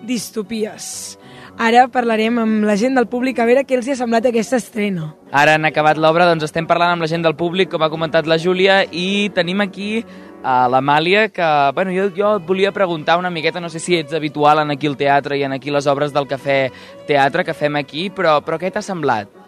[0.07, 1.22] Distopies.
[1.61, 4.57] Ara parlarem amb la gent del públic a veure què els hi ha semblat aquesta
[4.57, 5.13] estrena.
[5.31, 8.27] Ara han acabat l'obra, doncs estem parlant amb la gent del públic, com ha comentat
[8.27, 10.05] la Júlia, i tenim aquí
[10.43, 14.15] a l'Amàlia, que bueno, jo, jo et volia preguntar una miqueta, no sé si ets
[14.15, 16.59] habitual en aquí el teatre i en aquí les obres del Cafè
[17.07, 19.43] Teatre que fem aquí, però, però què t'ha semblat?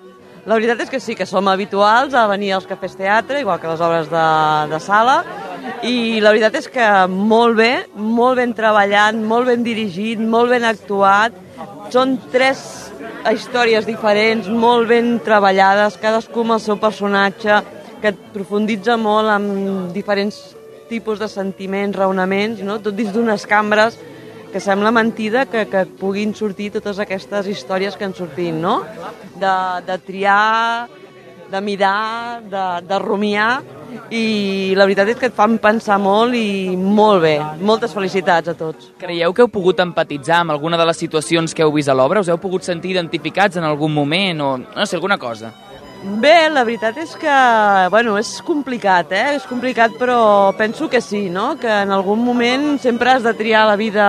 [0.44, 3.70] La veritat és que sí, que som habituals a venir als cafès teatre, igual que
[3.70, 4.24] les obres de,
[4.68, 5.22] de sala,
[5.88, 10.68] i la veritat és que molt bé, molt ben treballat, molt ben dirigit, molt ben
[10.68, 11.40] actuat.
[11.94, 12.60] Són tres
[13.30, 17.60] històries diferents, molt ben treballades, cadascú amb el seu personatge,
[18.02, 19.46] que et profunditza molt en
[19.94, 20.40] diferents
[20.90, 22.80] tipus de sentiments, raonaments, no?
[22.82, 23.96] tot dins d'unes cambres
[24.52, 28.76] que sembla mentida que, que puguin sortir totes aquestes històries que han sortit, no?
[29.34, 30.86] De, de triar,
[31.50, 33.62] de mirar, de, de rumiar,
[34.10, 37.36] i la veritat és que et fan pensar molt i molt bé.
[37.60, 38.92] Moltes felicitats a tots.
[39.00, 42.22] Creieu que heu pogut empatitzar amb alguna de les situacions que heu vist a l'obra?
[42.24, 45.52] Us heu pogut sentir identificats en algun moment o no sé, alguna cosa?
[46.04, 47.34] Bé, la veritat és que,
[47.88, 49.38] bueno, és complicat, eh?
[49.38, 51.54] És complicat, però penso que sí, no?
[51.56, 54.06] Que en algun moment sempre has de triar la vida...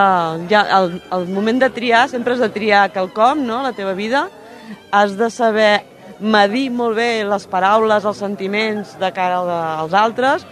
[0.52, 4.26] Ja, el, el moment de triar, sempre has de triar quelcom, no?, la teva vida.
[4.92, 5.86] Has de saber
[6.20, 9.42] medir molt bé les paraules, els sentiments de cara
[9.82, 10.46] als altres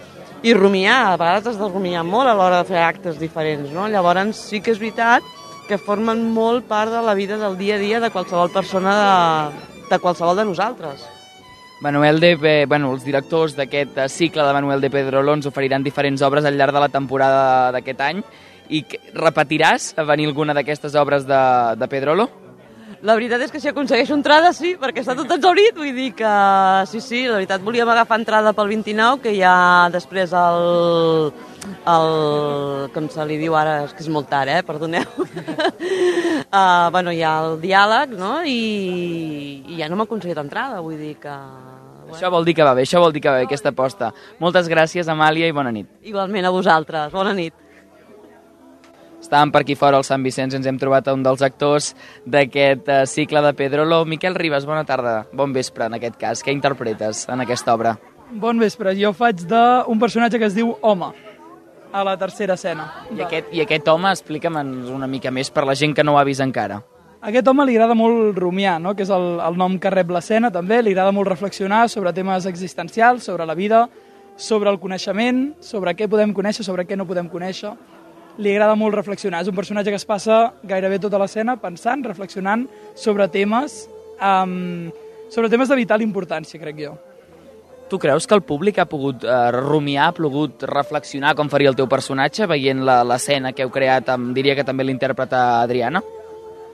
[0.44, 1.14] i rumiar.
[1.14, 3.88] A vegades has de rumiar molt a l'hora de fer actes diferents, no?
[3.88, 5.22] Llavors sí que és veritat
[5.68, 9.66] que formen molt part de la vida del dia a dia de qualsevol persona de,
[9.88, 11.06] de qualsevol de nosaltres.
[11.80, 12.36] Manuel de...
[12.36, 16.44] Pe- Bueno, els directors d'aquest eh, cicle de Manuel de Pedrolo ens oferiran diferents obres
[16.44, 18.22] al llarg de la temporada d'aquest any
[18.68, 18.84] i
[19.16, 21.40] repetiràs venir alguna d'aquestes obres de,
[21.76, 22.28] de Pedrolo?
[23.04, 26.28] La veritat és que si aconsegueixo entrada, sí, perquè està tot exaurit, vull dir que
[26.88, 31.28] sí, sí, la veritat volíem agafar entrada pel 29, que hi ha després el,
[31.92, 32.08] el
[32.94, 35.04] com se li diu ara, és que és molt tard, eh, perdoneu.
[35.20, 40.96] uh, bueno, hi ha el diàleg, no?, i, i ja no m'ha aconseguit entrada, vull
[40.96, 41.34] dir que...
[42.14, 44.14] Això vol dir que va bé, això vol dir que va bé, aquesta aposta.
[44.40, 45.92] Moltes gràcies, Amàlia, i bona nit.
[46.08, 47.52] Igualment a vosaltres, bona nit.
[49.24, 51.94] Estàvem per aquí fora al Sant Vicenç, ens hem trobat a un dels actors
[52.28, 54.02] d'aquest eh, cicle de Pedrolo.
[54.04, 56.42] Miquel Ribas, bona tarda, bon vespre en aquest cas.
[56.44, 57.94] Què interpretes en aquesta obra?
[58.42, 61.08] Bon vespre, jo faig d'un personatge que es diu Home,
[61.94, 62.90] a la tercera escena.
[63.16, 64.60] I aquest, i aquest home, explica'm
[64.92, 66.82] una mica més per la gent que no ho ha vist encara.
[67.24, 68.92] A aquest home li agrada molt rumiar, no?
[68.92, 72.44] que és el, el nom que rep l'escena també, li agrada molt reflexionar sobre temes
[72.50, 73.86] existencials, sobre la vida,
[74.36, 77.72] sobre el coneixement, sobre què podem conèixer, sobre què no podem conèixer.
[78.38, 82.64] Li agrada molt reflexionar, és un personatge que es passa gairebé tota l'escena pensant, reflexionant
[82.98, 83.84] sobre temes,
[84.18, 84.88] um,
[85.30, 86.96] sobre temes de vital importància, crec jo.
[87.88, 91.76] Tu creus que el públic ha pogut eh, rumiar, ha pogut reflexionar com faria el
[91.76, 96.02] teu personatge veient la- l'escena que heu creat amb, diria que també l'interpreta Adriana?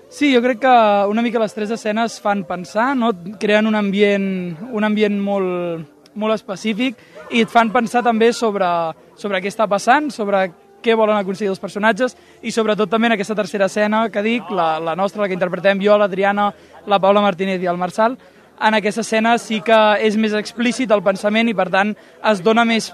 [0.09, 0.75] Sí, jo crec que
[1.11, 3.11] una mica les tres escenes fan pensar, no?
[3.39, 6.97] creen un ambient, un ambient molt, molt específic
[7.31, 8.67] i et fan pensar també sobre,
[9.15, 10.49] sobre què està passant, sobre
[10.83, 14.79] què volen aconseguir els personatges i sobretot també en aquesta tercera escena que dic, la,
[14.81, 16.51] la nostra, la que interpretem jo, l'Adriana,
[16.87, 18.17] la Paula Martínez i el Marçal,
[18.61, 21.95] en aquesta escena sí que és més explícit el pensament i per tant
[22.31, 22.91] es dona més,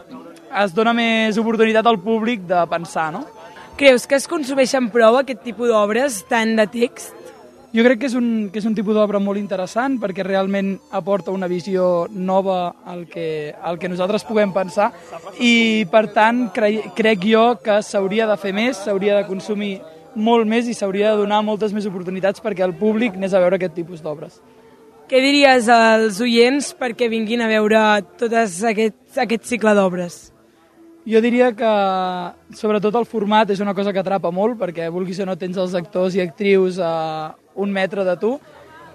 [0.63, 3.27] es dona més oportunitat al públic de pensar, no?
[3.77, 7.26] Creus que es consumeixen prou aquest tipus d'obres, tant de text?
[7.77, 11.35] Jo crec que és un, que és un tipus d'obra molt interessant perquè realment aporta
[11.35, 14.87] una visió nova al que, al que nosaltres puguem pensar
[15.45, 19.75] i per tant cre crec jo que s'hauria de fer més, s'hauria de consumir
[20.17, 23.61] molt més i s'hauria de donar moltes més oportunitats perquè el públic anés a veure
[23.61, 24.41] aquest tipus d'obres.
[25.07, 27.87] Què diries als oients perquè vinguin a veure
[28.17, 30.23] tot aquest, aquest cicle d'obres?
[31.07, 31.73] Jo diria que
[32.57, 35.77] sobretot el format és una cosa que atrapa molt perquè vulguis o no tens els
[35.77, 36.95] actors i actrius a
[37.57, 38.37] un metre de tu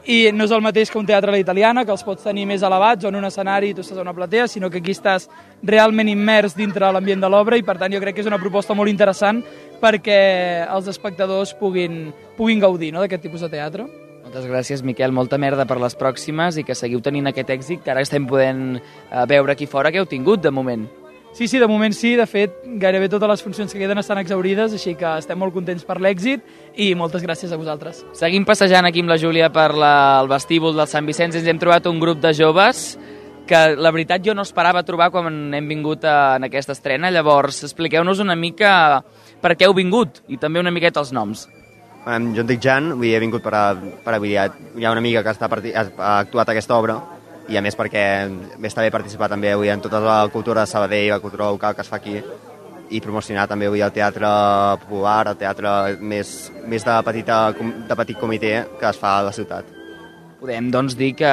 [0.10, 2.47] i no és el mateix que un teatre a la italiana, que els pots tenir
[2.50, 4.95] més elevats o en un escenari i tu estàs a una platea, sinó que aquí
[4.95, 5.28] estàs
[5.62, 8.74] realment immers dintre l'ambient de l'obra i per tant jo crec que és una proposta
[8.74, 9.43] molt interessant
[9.82, 13.86] perquè els espectadors puguin, puguin gaudir no, d'aquest tipus de teatre.
[14.21, 15.12] Moltes gràcies, Miquel.
[15.12, 18.78] Molta merda per les pròximes i que seguiu tenint aquest èxit que ara estem podent
[18.80, 20.88] eh, veure aquí fora que heu tingut de moment.
[21.34, 22.15] Sí, sí, de moment sí.
[22.20, 25.86] De fet, gairebé totes les funcions que queden estan exaurides, així que estem molt contents
[25.88, 26.44] per l'èxit
[26.76, 28.04] i moltes gràcies a vosaltres.
[28.17, 31.39] Seguim passejant aquí amb la Júlia per la, el vestíbul del Sant Vicenç.
[31.39, 33.00] Ens hem trobat un grup de joves
[33.48, 37.12] que la veritat jo no esperava trobar quan hem vingut a, en aquesta estrena.
[37.12, 39.02] Llavors, expliqueu-nos una mica
[39.41, 41.48] per què heu vingut i també una miqueta els noms.
[42.02, 43.65] Um, jo em dic Jan, he vingut per, a,
[44.04, 44.36] per avui.
[44.36, 47.00] Hi ha una amiga que està parti, ha, ha actuat a aquesta obra
[47.52, 48.06] i a més perquè
[48.64, 51.84] està bé participar també avui en tota la cultura de Sabadell, la cultura local que
[51.84, 52.16] es fa aquí
[52.92, 54.30] i promocionar també avui el teatre
[54.84, 59.36] popular, el teatre més, més de, petita, de petit comitè que es fa a la
[59.36, 59.68] ciutat.
[60.42, 61.32] Podem, doncs, dir que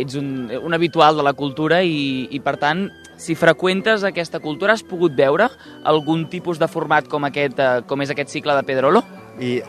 [0.00, 2.88] ets un, un habitual de la cultura i, i, per tant,
[3.20, 5.46] si freqüentes aquesta cultura, has pogut veure
[5.86, 9.04] algun tipus de format com, aquest, eh, com és aquest cicle de Pedrolo?
[9.38, 9.60] I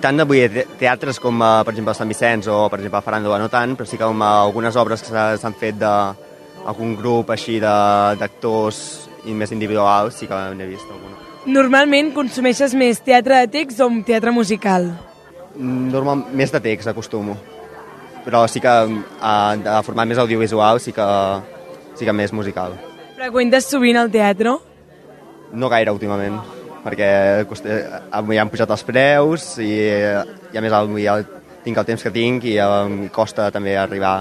[0.00, 3.76] tant de teatres com, eh, per exemple, Sant Vicenç o, per exemple, Faràndula, no tant,
[3.76, 9.52] però sí que com algunes obres que s'han fet d'algun grup així d'actors i més
[9.52, 11.16] individuals, sí que n'he vist alguna.
[11.46, 14.90] Normalment consumeixes més teatre de text o teatre musical?
[15.56, 17.36] Normal, més de text acostumo,
[18.24, 21.06] però sí que eh, de format més audiovisual sí que,
[21.94, 22.74] sí que més musical.
[23.14, 24.56] Freqüentes sovint al teatre?
[25.54, 27.08] No gaire últimament perquè
[28.12, 29.72] avui han pujat els preus i,
[30.52, 31.18] i a més avui ja
[31.64, 34.18] tinc el temps que tinc i em costa també arribar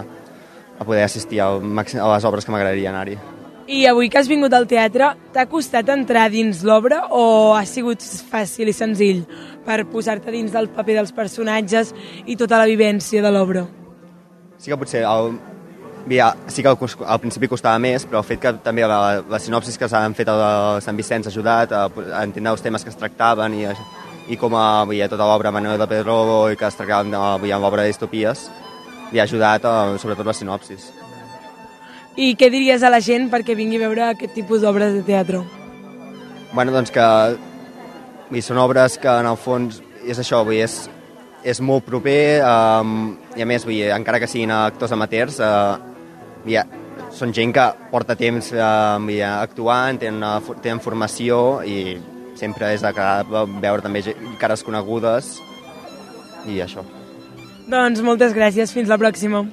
[0.79, 3.19] a poder assistir al màxim, a les obres que m'agradaria anar-hi.
[3.67, 8.03] I avui que has vingut al teatre, t'ha costat entrar dins l'obra o ha sigut
[8.03, 9.21] fàcil i senzill
[9.63, 11.93] per posar-te dins del paper dels personatges
[12.25, 13.63] i tota la vivència de l'obra?
[14.59, 15.37] Sí que potser el,
[16.09, 19.77] ja, sí que al, principi costava més, però el fet que també la, la sinopsis
[19.79, 22.99] que s'han fet a Sant Vicenç ha ajudat a, a entendre els temes que es
[22.99, 23.67] tractaven i,
[24.33, 26.17] i com havia ja, tota l'obra Manuel de Pedro
[26.51, 28.49] i que es tractaven ja, l'obra de distopies
[29.13, 30.91] li ha ajudat a, sobretot la sinopsis.
[32.17, 35.41] I què diries a la gent perquè vingui a veure aquest tipus d'obres de teatre?
[36.53, 37.05] Bueno, doncs que
[38.33, 40.75] i són obres que en el fons és això, vull dir, és,
[41.53, 45.92] és molt proper um, i a més, vull dir, encara que siguin actors amateurs, uh,
[46.49, 46.65] ja,
[47.13, 48.59] són gent que porta temps eh,
[49.17, 51.97] ja, actuant, tenen, una, tenen formació i
[52.39, 54.01] sempre és agradable veure també
[54.41, 55.37] cares conegudes
[56.49, 56.83] i això.
[57.69, 59.45] Doncs moltes gràcies, fins la pròxima.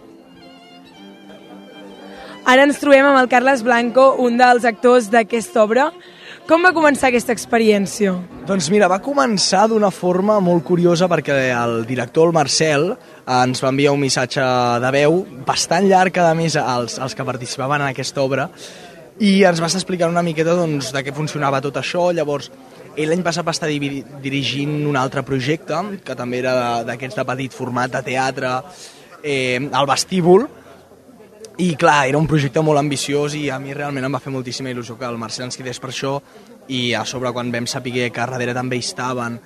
[2.51, 5.91] Ara ens trobem amb el Carles Blanco, un dels actors d'aquesta obra.
[6.49, 8.17] Com va començar aquesta experiència?
[8.49, 12.89] Doncs mira, va començar d'una forma molt curiosa perquè el director, el Marcel,
[13.31, 14.45] ens va enviar un missatge
[14.83, 18.49] de veu bastant llarg, a més, als, als que participaven en aquesta obra,
[19.21, 22.09] i ens va estar explicant una miqueta doncs, de què funcionava tot això.
[22.17, 22.51] Llavors,
[22.97, 26.55] ell l'any passat va estar dirigint un altre projecte, que també era
[26.89, 28.55] d'aquests de petit format de teatre,
[29.23, 30.49] eh, al vestíbul,
[31.61, 34.71] i clar, era un projecte molt ambiciós i a mi realment em va fer moltíssima
[34.73, 36.15] il·lusió que el Marcel ens quedés per això
[36.73, 39.37] i a sobre quan vam saber que darrere també hi estaven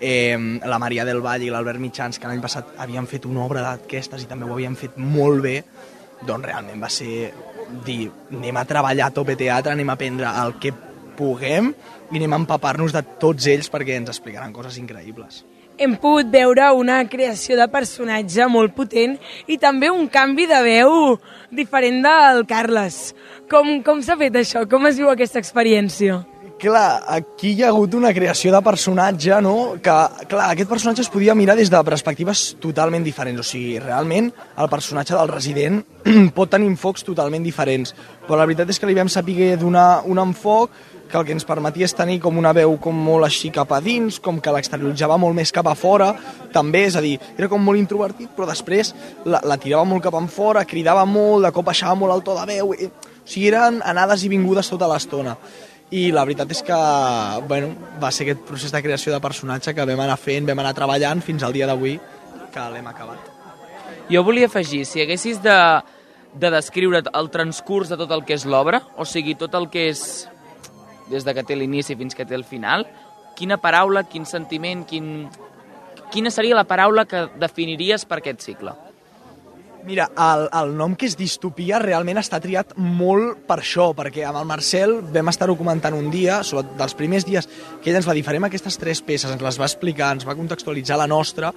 [0.00, 3.62] eh, la Maria del Vall i l'Albert Mitjans, que l'any passat havien fet una obra
[3.66, 5.60] d'aquestes i també ho havien fet molt bé,
[6.26, 7.30] doncs realment va ser
[7.84, 10.74] dir, anem a treballar a tope teatre, anem a aprendre el que
[11.16, 11.72] puguem
[12.10, 15.44] i anem a empapar-nos de tots ells perquè ens explicaran coses increïbles
[15.80, 19.16] hem pogut veure una creació de personatge molt potent
[19.48, 20.90] i també un canvi de veu
[21.56, 23.14] diferent del Carles.
[23.50, 24.66] Com, com s'ha fet això?
[24.68, 26.20] Com es viu aquesta experiència?
[26.60, 29.54] Clar, aquí hi ha hagut una creació de personatge, no?
[29.82, 29.96] Que,
[30.28, 33.40] clar, aquest personatge es podia mirar des de perspectives totalment diferents.
[33.40, 35.80] O sigui, realment, el personatge del resident
[36.36, 37.94] pot tenir enfocs totalment diferents.
[38.26, 40.76] Però la veritat és que li vam saber donar un enfoc
[41.10, 43.80] que el que ens permetia és tenir com una veu com molt així cap a
[43.82, 46.12] dins, com que l'exterioritzava molt més cap a fora,
[46.54, 48.92] també, és a dir, era com molt introvertit, però després
[49.24, 52.38] la, la tirava molt cap en fora, cridava molt, de cop baixava molt el to
[52.38, 55.34] de veu, i, o sigui, eren anades i vingudes tota l'estona
[55.90, 56.78] i la veritat és que
[57.50, 57.72] bueno,
[58.02, 61.22] va ser aquest procés de creació de personatge que vam anar fent, vam anar treballant
[61.22, 61.98] fins al dia d'avui
[62.50, 63.30] que l'hem acabat.
[64.10, 65.56] Jo volia afegir, si haguessis de,
[66.34, 69.88] de descriure el transcurs de tot el que és l'obra, o sigui, tot el que
[69.90, 70.02] és
[71.10, 72.86] des de que té l'inici fins que té el final,
[73.38, 75.28] quina paraula, quin sentiment, quin...
[76.10, 78.74] quina seria la paraula que definiries per aquest cicle?
[79.84, 84.42] Mira, el, el nom que és distopia realment està triat molt per això, perquè amb
[84.42, 87.48] el Marcel vam estar-ho comentant un dia, sobre dels primers dies
[87.80, 90.36] que ell ens va dir farem aquestes tres peces, ens les va explicar, ens va
[90.36, 91.54] contextualitzar la nostra,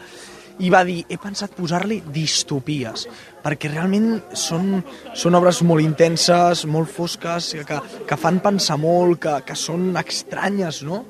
[0.63, 3.07] i va dir, he pensat posar-li distopies,
[3.43, 4.77] perquè realment són,
[5.17, 10.83] són obres molt intenses, molt fosques, que, que fan pensar molt, que, que són estranyes,
[10.87, 11.03] no?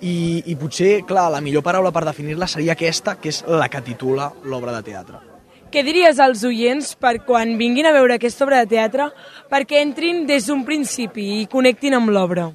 [0.00, 3.84] I, I potser, clar, la millor paraula per definir-la seria aquesta, que és la que
[3.84, 5.35] titula l'obra de teatre.
[5.76, 9.10] Què diries als oients per quan vinguin a veure aquesta obra de teatre
[9.52, 12.46] perquè entrin des d'un principi i connectin amb l'obra?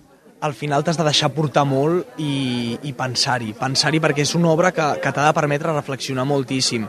[0.42, 3.52] al final t'has de deixar portar molt i, i pensar-hi.
[3.54, 6.88] Pensar-hi perquè és una obra que, que t'ha de permetre reflexionar moltíssim.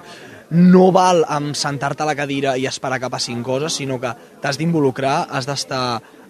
[0.56, 4.56] No val amb sentar-te a la cadira i esperar que passin coses, sinó que t'has
[4.56, 5.82] d'involucrar, has d'estar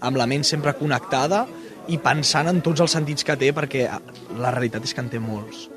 [0.02, 1.44] amb la ment sempre connectada
[1.86, 3.86] i pensant en tots els sentits que té, perquè
[4.34, 5.68] la realitat és que en té molts.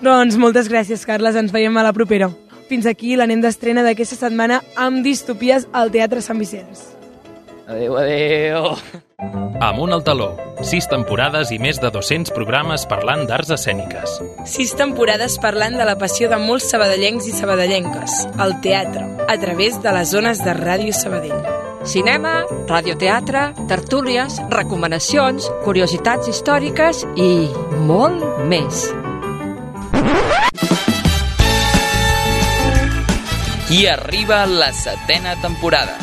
[0.00, 1.36] Doncs moltes gràcies, Carles.
[1.36, 2.32] Ens veiem a la propera.
[2.66, 6.82] Fins aquí l'anem d'estrena d'aquesta setmana amb Distopies al Teatre Sant Vicenç.
[7.66, 8.74] Adéu, adéu.
[9.60, 10.28] Amunt al taló.
[10.66, 14.18] Sis temporades i més de 200 programes parlant d'arts escèniques.
[14.46, 19.80] Sis temporades parlant de la passió de molts sabadellencs i sabadellenques, el teatre, a través
[19.82, 21.42] de les zones de Ràdio Sabadell.
[21.86, 27.32] Cinema, radioteatre, tertúlies, recomanacions, curiositats històriques i
[27.86, 28.88] molt més.
[33.68, 35.96] I arriba la setena temporada.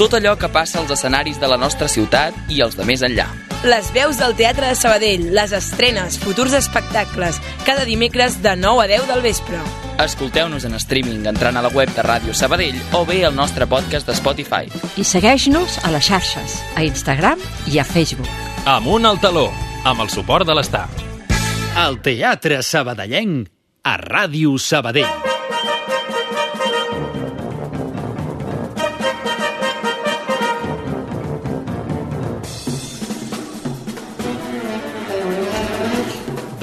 [0.00, 3.26] Tot allò que passa als escenaris de la nostra ciutat i els de més enllà.
[3.60, 8.88] Les veus del Teatre de Sabadell, les estrenes, futurs espectacles, cada dimecres de 9 a
[8.88, 9.60] 10 del vespre.
[10.00, 14.08] Escolteu-nos en streaming entrant a la web de Ràdio Sabadell o bé al nostre podcast
[14.08, 14.72] de Spotify.
[14.96, 18.32] I segueix-nos a les xarxes, a Instagram i a Facebook.
[18.64, 19.50] Amunt al taló,
[19.84, 20.88] amb el suport de l'Estar.
[21.84, 23.52] El Teatre Sabadellenc
[23.84, 25.29] a Ràdio Sabadell.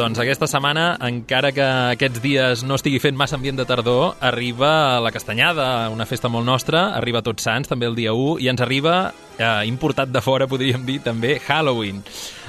[0.08, 5.02] Doncs aquesta setmana, encara que aquests dies no estigui fent massa ambient de tardor, arriba
[5.04, 8.64] la Castanyada, una festa molt nostra, arriba Tots Sants, també el dia 1, i ens
[8.64, 12.00] arriba, eh, importat de fora, podríem dir, també Halloween.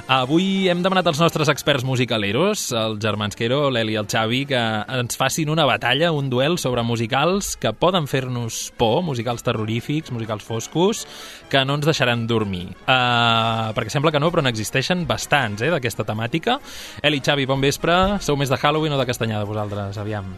[0.09, 4.57] Avui hem demanat als nostres experts musicaleros, els germans Quero, l'Eli i el Xavi, que
[4.97, 10.49] ens facin una batalla, un duel sobre musicals que poden fer-nos por, musicals terrorífics, musicals
[10.49, 11.05] foscos,
[11.53, 12.71] que no ens deixaran dormir.
[12.88, 16.57] Uh, perquè sembla que no, però n'existeixen bastants, eh, d'aquesta temàtica.
[17.05, 18.16] Eli, Xavi, bon vespre.
[18.25, 20.01] Sou més de Halloween o de Castanyada, vosaltres?
[20.01, 20.33] Aviam.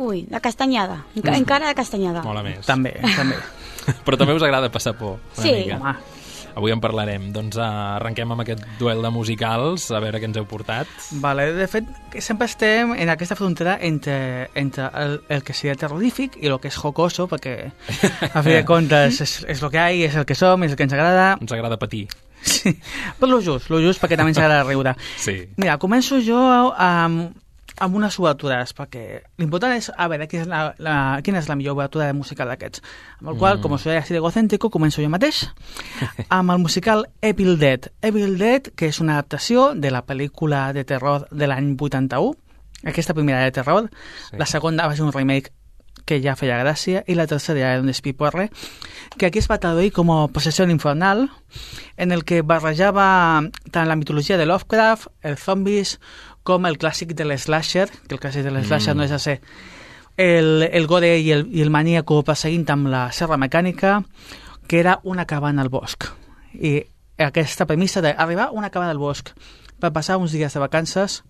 [0.00, 1.02] Ui, de castanyada.
[1.12, 1.42] Enca mm.
[1.42, 2.24] Encara de castanyada.
[2.24, 2.64] Molt a més.
[2.64, 3.36] També, també.
[4.06, 5.52] però també us agrada passar por, una sí.
[5.58, 5.76] mica.
[5.76, 6.17] Home,
[6.58, 7.28] Avui en parlarem.
[7.34, 7.64] Doncs uh,
[7.96, 10.90] arrenquem amb aquest duel de musicals, a veure què ens heu portat.
[11.22, 11.86] Vale, de fet,
[12.24, 16.72] sempre estem en aquesta frontera entre, entre el, el que seria terrorífic i el que
[16.72, 17.56] és jocoso, perquè
[18.32, 20.74] a fi de comptes és, és el que hi ha, és el que som, és
[20.74, 21.36] el que ens agrada.
[21.38, 22.08] Ens agrada patir.
[22.42, 22.74] Sí,
[23.18, 24.94] però lo just, lo just perquè també ens agrada riure.
[25.18, 25.40] Sí.
[25.62, 26.42] Mira, començo jo
[26.74, 27.38] amb,
[27.80, 31.54] amb unes obertures, perquè l'important és a veure quina és la, la, quina és la
[31.58, 32.82] millor obertura musical d'aquests.
[33.20, 33.62] Amb el qual, Mm.
[33.62, 35.46] com soy así de egocéntrico, començo jo mateix
[36.28, 37.90] amb el musical Evil Dead.
[38.02, 42.34] Evil Dead, que és una adaptació de la pel·lícula de terror de l'any 81,
[42.84, 43.90] aquesta primera de terror,
[44.30, 44.36] Sí.
[44.38, 45.52] la segona va ser un remake
[46.08, 48.48] que ja feia gràcia, i la tercera era un despiporre,
[49.18, 51.28] que aquí es va traduir com a Possessió infernal,
[51.98, 55.98] en el que barrejava tant la mitologia de Lovecraft, els zombis,
[56.48, 58.98] com el clàssic de l'slasher, que el clàssic de l'slasher Mm.
[59.02, 59.38] no és a ser
[60.16, 63.98] el, el gore i el, i el maníaco perseguint amb la serra mecànica,
[64.66, 66.08] que era una cabana al bosc.
[66.54, 66.78] I
[67.18, 69.30] aquesta premissa d'arribar a una cabana al bosc
[69.78, 71.22] per passar uns dies de vacances,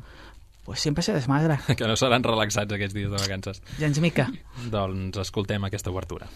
[0.65, 1.59] pues sempre se desmadra.
[1.79, 3.63] Que no seran relaxats aquests dies de vacances.
[3.79, 4.29] Gens mica.
[4.73, 6.29] Doncs escoltem aquesta obertura.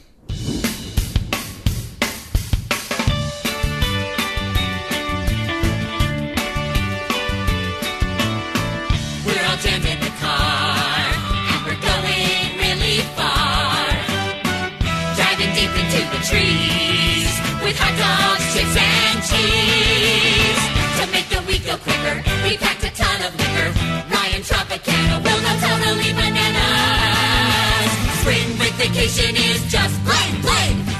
[19.33, 20.63] Cheese.
[20.99, 23.69] To make the week go quicker, we packed a ton of liquor.
[24.13, 27.91] Ryan Tropicana will go totally bananas.
[28.21, 30.93] Spring break vacation is just plain, plain.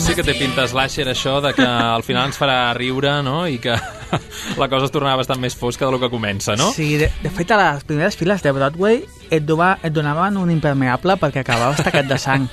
[0.00, 3.44] Sí que té pinta slasher això de que al final ens farà riure, no?
[3.46, 3.74] I que
[4.60, 6.70] la cosa es tornava bastant més fosca del que comença, no?
[6.74, 10.50] Sí, de, de fet, a les primeres files de Broadway et, dova, et donaven un
[10.50, 12.48] impermeable perquè acabaves tacat de sang.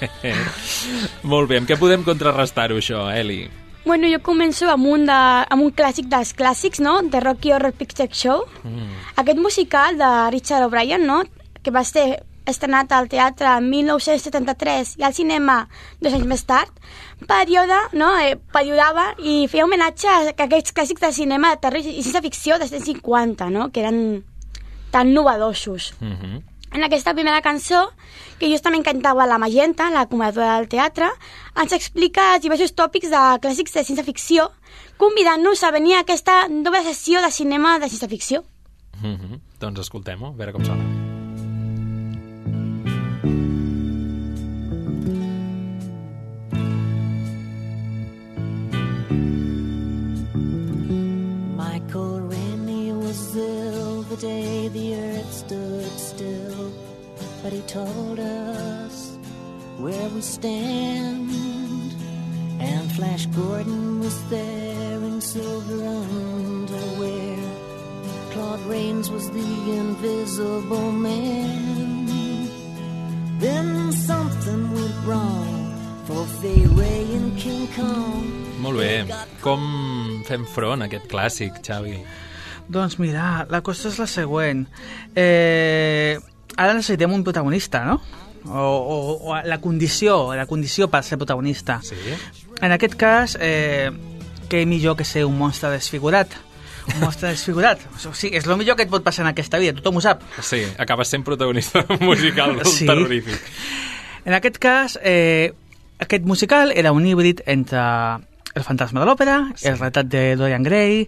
[1.31, 3.45] Molt bé, amb què podem contrarrestar-ho, això, Eli?
[3.87, 7.71] Bueno, jo començo amb un, de, amb un clàssic dels clàssics, no?, de Rocky Horror
[7.71, 8.41] Picture Show.
[8.67, 8.89] Mm.
[9.21, 11.21] Aquest musical de Richard O'Brien, no?,
[11.63, 12.03] que va ser
[12.51, 15.55] estrenat al teatre en 1973 i al cinema
[16.03, 16.83] dos anys més tard,
[17.31, 21.95] període, no?, eh, periodava i feia homenatge a aquests clàssics de cinema de terror i
[22.01, 24.01] ciència ficció dels anys 50, no?, que eren
[24.91, 25.93] tan novedosos.
[26.01, 26.43] Mm -hmm.
[26.71, 27.87] En aquesta primera cançó,
[28.39, 31.09] que justament cantava la Magenta, la comadrona del teatre,
[31.55, 34.49] ens explica diversos tòpics de clàssics de ciència-ficció,
[35.01, 38.43] convidant-nos a venir a aquesta nova sessió de cinema de ciència-ficció.
[39.01, 39.39] Mm -hmm.
[39.59, 40.83] Doncs escoltem-ho, a veure com sona.
[51.57, 56.06] Michael Rennie was ill the day the earth stood still,
[57.47, 59.17] but he told us
[59.77, 61.31] where we stand.
[62.59, 67.37] And Flash Gordon was there in silver underwear.
[68.31, 72.49] Claude Rains was the invisible man.
[73.39, 78.27] Then something went wrong for Fay Ray and King Kong.
[78.59, 79.07] Molt bé.
[79.39, 82.01] Com fem front a aquest clàssic, Xavi?
[82.67, 84.65] Doncs mira, la cosa és la següent.
[85.15, 86.17] Eh,
[86.57, 88.01] ara necessitem un protagonista, no?
[88.47, 88.97] O, o,
[89.31, 91.79] o la condició, la condició per ser protagonista.
[91.83, 91.95] Sí.
[92.61, 93.91] En aquest cas, eh,
[94.49, 96.31] què millor que ser un monstre desfigurat?
[96.95, 97.81] Un monstre desfigurat.
[98.07, 100.23] O sigui, és el millor que et pot passar en aquesta vida, tothom ho sap.
[100.41, 102.85] Sí, acabes sent protagonista d'un musical Sí.
[102.87, 103.41] terrorífic.
[104.25, 105.51] En aquest cas, eh,
[105.99, 107.79] aquest musical era un híbrid entre
[108.57, 109.67] El fantasma de l'òpera, sí.
[109.69, 111.03] el retrat de Dorian Gray,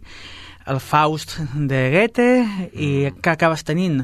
[0.68, 2.28] el Faust de Goethe
[2.74, 2.89] i
[3.22, 4.01] que acabes tenint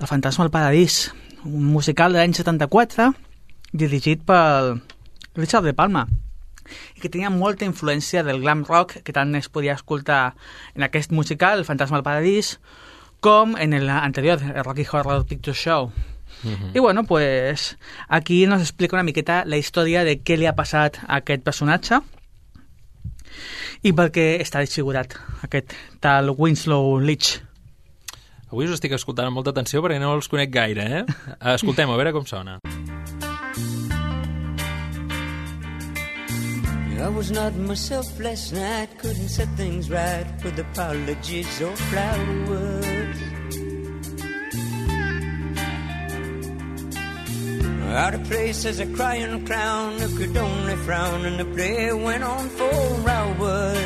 [0.00, 1.12] El fantasma del paradís,
[1.44, 3.12] un musical de l'any 74
[3.72, 4.76] dirigit per
[5.36, 6.06] Richard De Palma
[6.96, 10.34] i que tenia molta influència del glam rock que tant es podia escoltar
[10.74, 12.58] en aquest musical, El fantasma del paradís,
[13.20, 15.92] com en el anterior, el Rocky Horror Picture Show.
[16.74, 17.78] I bueno, pues
[18.08, 22.02] aquí nos explica una miqueta la història de què li ha passat a aquest personatge
[23.86, 25.14] i per què està desfigurat
[25.46, 27.36] aquest tal Winslow Leach.
[28.50, 31.04] Avui us estic escoltant amb molta atenció perquè no els conec gaire, eh?
[31.54, 32.58] Escoltem, a veure com sona.
[36.96, 43.35] I was not myself last night, couldn't set things right with apologies or flowers.
[47.94, 52.22] Out of place as a crying clown who could only frown, and the play went
[52.22, 53.78] on for hours.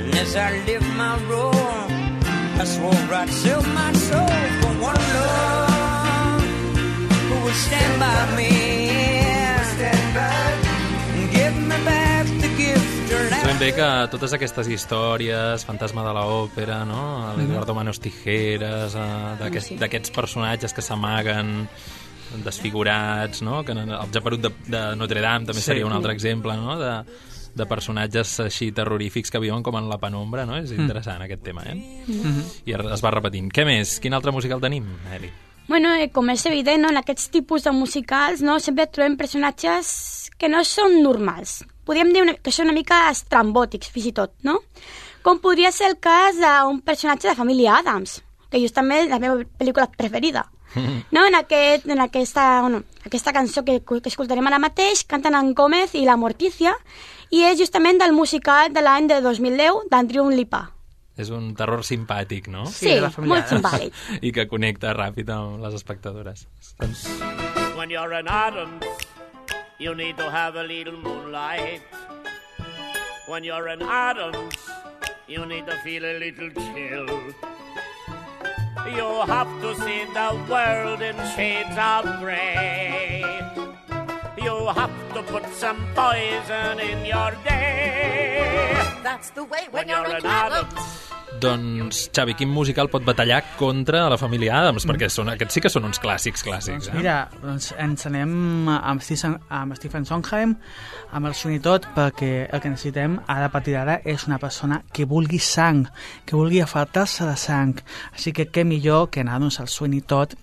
[0.00, 1.86] And as I lived my role,
[2.60, 6.42] I swore I'd sell my soul for one love
[7.28, 8.50] who would stand by me.
[9.74, 10.65] Stand by,
[13.46, 17.30] Sabem bé que totes aquestes històries, Fantasma de l'Òpera, no?
[17.38, 19.76] l'Eduardo Manos Tijeras, eh, Sí.
[19.78, 21.68] d'aquests personatges que s'amaguen
[22.44, 23.62] desfigurats, no?
[23.64, 25.66] que el Japerut de, de Notre Dame també Sí.
[25.70, 26.76] seria un altre exemple no?
[26.76, 27.04] de,
[27.54, 30.56] de personatges així terrorífics que viuen com en la penombra, no?
[30.56, 30.80] És Mm.
[30.80, 31.74] interessant aquest tema, eh?
[32.08, 32.42] Mhm.
[32.66, 33.52] I es es va repetint.
[33.52, 34.00] Què més?
[34.00, 34.84] Quin altre musical tenim,
[35.14, 35.30] Eli?
[35.68, 40.30] Bueno, eh, com és evident, no, en aquests tipus de musicals no, sempre trobem personatges
[40.38, 41.64] que no són normals.
[41.86, 44.60] Podríem dir una, que són una mica estrambòtics, fins i tot, no?
[45.26, 49.42] Com podria ser el cas d'un personatge de família Adams, que justament és la meva
[49.58, 50.46] pel·lícula preferida.
[51.14, 51.24] No?
[51.24, 55.94] En, aquest, en aquesta, bueno, aquesta cançó que, que escoltarem ara mateix canten en Gómez
[55.96, 56.74] i la Mortícia
[57.30, 60.66] i és justament del musical de l'any de 2010 d'Andrew Lipa.
[61.16, 62.66] És un terror simpàtic, no?
[62.68, 64.00] Sí, família molt simpàtic.
[64.26, 66.46] I que connecta ràpid amb les espectadores.
[66.80, 67.06] Doncs
[67.76, 68.84] When you're an Adams,
[69.78, 71.82] you need to have a little moonlight.
[73.28, 74.56] When you're an Adams,
[75.26, 77.08] you need to feel a little chill.
[78.94, 83.24] You have to see the world in shades of grey.
[84.46, 88.78] You have to put some poison in your day.
[89.02, 90.86] That's the way When you're an Adams.
[91.42, 94.86] Doncs, Xavi, quin musical pot batallar contra la família Adams?
[94.86, 96.86] Perquè són, aquests sí que són uns clàssics, clàssics.
[96.86, 96.94] Doncs Eh?
[96.94, 100.54] mira, doncs ens anem amb Stephen, amb Stephen Sondheim,
[101.10, 104.38] amb el son i tot, perquè el que necessitem ara a partir d'ara és una
[104.38, 105.88] persona que vulgui sang,
[106.24, 107.74] que vulgui afartar-se de sang.
[108.14, 110.38] Així que què millor que anar-nos al son i tot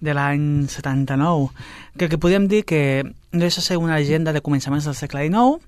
[0.00, 1.50] de l'any 79,
[1.96, 5.26] que, que podem dir que no deixa de ser una llegenda de començaments del segle
[5.28, 5.62] XIX,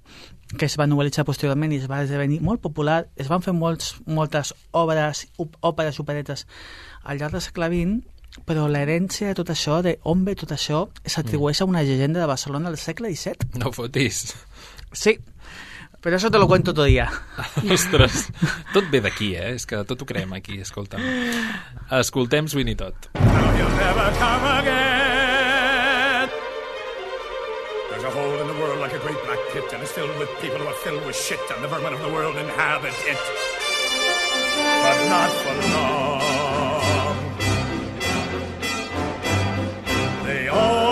[0.57, 3.03] que es va novel·litzar posteriorment i es va esdevenir molt popular.
[3.17, 6.47] Es van fer molts, moltes obres, òperes, operetes
[7.05, 7.99] al llarg del segle XX,
[8.49, 12.31] però l'herència de tot això, de on ve tot això, s'atribueix a una llegenda de
[12.31, 13.59] Barcelona del segle XVII.
[13.61, 14.37] No fotis.
[14.93, 15.19] Sí,
[16.01, 17.11] però eso te lo cuento otro día.
[17.73, 18.29] Ostres,
[18.73, 19.55] tot ve d'aquí, eh?
[19.57, 21.03] És que tot ho creem aquí, escolta'm.
[22.01, 22.95] Escoltem Sweeney Todd.
[23.15, 26.29] You'll never come again.
[27.91, 30.29] There's a hole in the world like a great black pit, and it's filled with
[30.41, 33.19] people who are filled with shit, and the vermin of the world inhabit it.
[34.85, 37.17] but not for long.
[40.27, 40.88] They all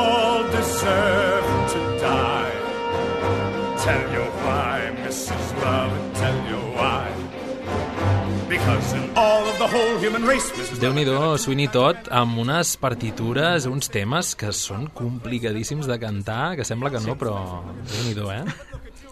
[10.76, 16.92] Déu-n'hi-do, Sweeney Todd, amb unes partitures, uns temes que són complicadíssims de cantar, que sembla
[16.92, 18.44] que no, però Déu-n'hi-do, eh?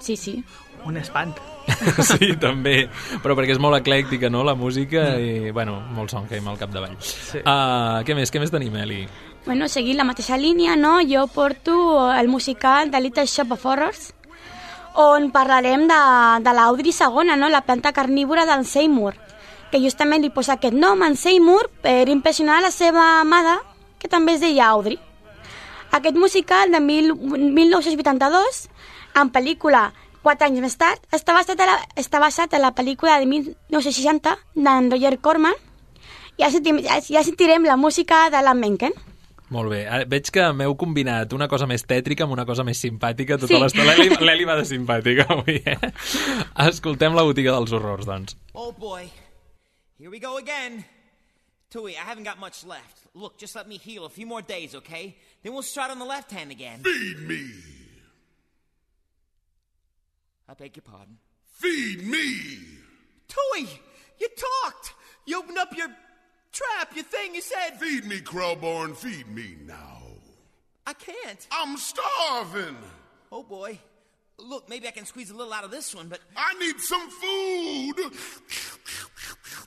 [0.04, 0.36] Sí, sí.
[0.84, 1.32] Un espant.
[2.04, 2.90] Sí, també,
[3.24, 6.98] però perquè és molt eclèctica, no?, la música, i, bueno, molt Sondheim al capdavall.
[7.00, 7.40] Sí.
[7.40, 9.06] Uh, què més, què més tenim, Eli?
[9.46, 10.98] Bueno, seguint la mateixa línia, no?
[11.08, 14.12] jo porto el musical de Little Shop of Horrors,
[15.00, 16.00] on parlarem de,
[16.44, 17.48] de l'Audrey segona, no?
[17.48, 19.16] la planta carnívora del Seymour,
[19.74, 23.56] que justament li posa aquest nom en Seymour per impressionar la seva amada,
[23.98, 25.00] que també es deia Audrey.
[25.90, 28.68] Aquest musical de mil, 1982,
[29.18, 29.88] en pel·lícula
[30.22, 34.36] quatre anys més tard, està basat, a la, està basat en la pel·lícula de 1960
[34.54, 35.58] d'en Roger Corman,
[36.38, 38.94] i ja, sentim, ja, ja sentirem la música d'Alan Menken.
[39.54, 39.82] Molt bé.
[39.86, 43.52] Ara Veig que m'heu combinat una cosa més tètrica amb una cosa més simpàtica tota
[43.52, 43.60] Sí.
[43.60, 43.92] l'estona.
[43.98, 45.76] L'Eli- L'Eli va de simpàtica avui, eh?
[46.70, 48.38] Escoltem la botiga dels horrors, doncs.
[48.54, 49.04] Oh boy.
[49.98, 50.84] Here we go again.
[51.70, 52.98] Tui, I haven't got much left.
[53.14, 55.16] Look, just let me heal a few more days, okay?
[55.42, 56.80] Then we'll start on the left hand again.
[56.82, 57.50] Feed me.
[60.48, 61.18] I beg your pardon.
[61.46, 62.40] Feed me.
[63.28, 63.68] Tui,
[64.18, 64.28] you
[64.62, 64.94] talked.
[65.26, 65.88] You opened up your
[66.52, 67.34] trap, your thing.
[67.34, 67.78] You said.
[67.80, 68.94] Feed me, Krellborn.
[68.96, 70.02] Feed me now.
[70.86, 71.46] I can't.
[71.50, 72.76] I'm starving.
[73.32, 73.78] Oh boy.
[74.36, 76.20] Look, maybe I can squeeze a little out of this one, but.
[76.36, 78.12] I need some food.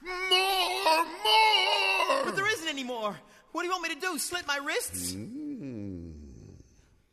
[0.04, 2.26] More, more.
[2.26, 3.16] But there isn't any more.
[3.52, 4.18] What do you want me to do?
[4.18, 5.14] Slit my wrists?
[5.14, 6.14] Mm.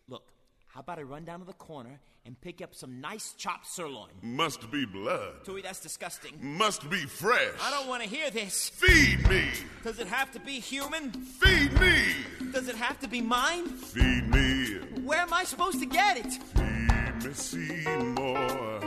[0.08, 0.24] Look,
[0.68, 4.10] how about I run down to the corner and pick up some nice chopped sirloin?
[4.22, 5.44] Must be blood.
[5.44, 6.34] Tui, that's disgusting.
[6.40, 7.54] Must be fresh.
[7.62, 8.68] I don't want to hear this.
[8.70, 9.44] Feed me.
[9.82, 11.12] Does it have to be human?
[11.12, 12.04] Feed me.
[12.52, 13.66] Does it have to be mine?
[13.68, 14.76] Feed me.
[15.04, 16.32] Where am I supposed to get it?
[16.32, 18.80] Feed me, Seymour.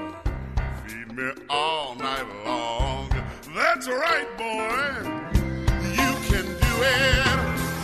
[0.88, 3.17] Feed me all night long.
[3.58, 5.10] That's right, boy.
[5.98, 7.26] You can do it.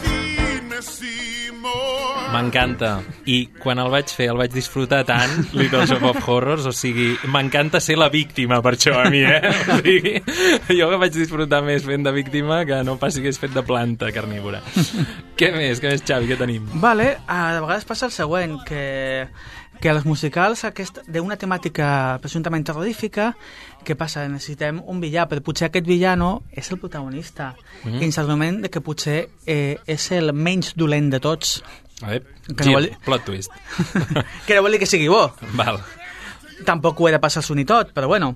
[0.04, 2.30] Feed me, Seymour.
[2.34, 2.92] M'encanta.
[3.26, 7.16] I quan el vaig fer, el vaig disfrutar tant, Little Shop of Horrors, o sigui,
[7.34, 9.42] m'encanta ser la víctima per això a mi, eh?
[9.74, 10.14] O sigui,
[10.78, 13.66] jo que vaig disfrutar més fent de víctima que no pas si hagués fet de
[13.66, 14.62] planta carnívora.
[15.40, 16.70] què més, què més, Xavi, què tenim?
[16.86, 18.86] Vale, a de vegades passa el següent, que,
[19.82, 21.88] que els musicals aquest, d'una temàtica
[22.24, 23.34] presumptament terrorífica,
[23.86, 24.26] què passa?
[24.28, 27.54] Necessitem un villà, però potser aquest villano és el protagonista,
[27.84, 28.00] mm.
[28.02, 31.58] fins al moment de que potser eh, és el menys dolent de tots.
[32.02, 32.26] A veure,
[32.58, 33.52] Que no vol plot twist.
[34.48, 35.26] que no vol dir que sigui bo.
[35.56, 35.80] Val.
[36.66, 38.36] Tampoc ho he de passar i tot, però bueno.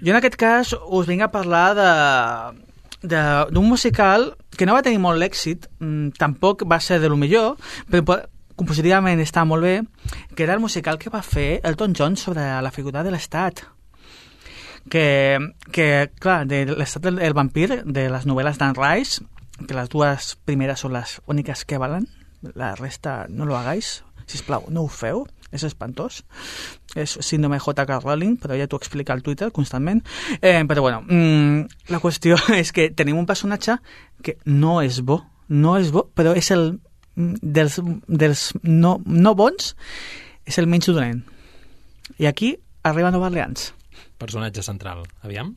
[0.00, 2.66] Jo en aquest cas us vinc a parlar de
[2.98, 7.56] d'un musical que no va tenir molt èxit, mm, tampoc va ser de lo millor,
[7.88, 8.22] però po-
[8.56, 9.82] compositivament està molt bé,
[10.34, 13.62] que era el musical que va fer Elton John sobre la figura de l'Estat.
[14.88, 15.38] Que,
[15.72, 15.88] que,
[16.20, 19.24] clar, de l'Estat del el vampir, de les novel·les d'Anne Rice,
[19.66, 22.06] que les dues primeres són les úniques que valen,
[22.54, 26.22] la resta no lo hagáis, sisplau, no ho feu, és espantós.
[26.96, 28.00] És síndrome J.K.
[28.02, 30.02] Rowling, però ja t'ho explica al Twitter constantment.
[30.40, 33.78] Eh, però bueno, mm, la qüestió és que tenim un personatge
[34.22, 36.70] que no és bo, no és bo, però és el
[37.16, 39.74] mm, dels, dels no, no bons,
[40.48, 41.24] és el menys dolent.
[42.18, 43.72] I aquí arriba Nova Orleans.
[44.18, 45.06] Personatge central.
[45.24, 45.54] Aviam.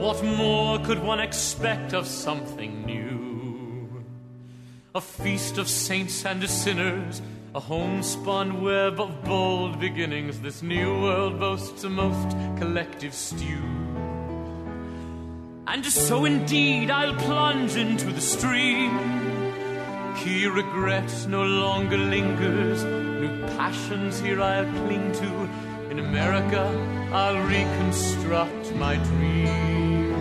[0.00, 4.04] What more could one expect of something new?
[4.94, 7.22] A feast of saints and sinners,
[7.54, 10.40] a homespun web of bold beginnings.
[10.40, 13.62] This new world boasts a most collective stew.
[15.68, 18.90] And so indeed I'll plunge into the stream.
[20.16, 25.69] Here regret no longer lingers, new passions here I'll cling to.
[25.90, 26.62] In America
[27.12, 30.20] I'll reconstruct my dreams.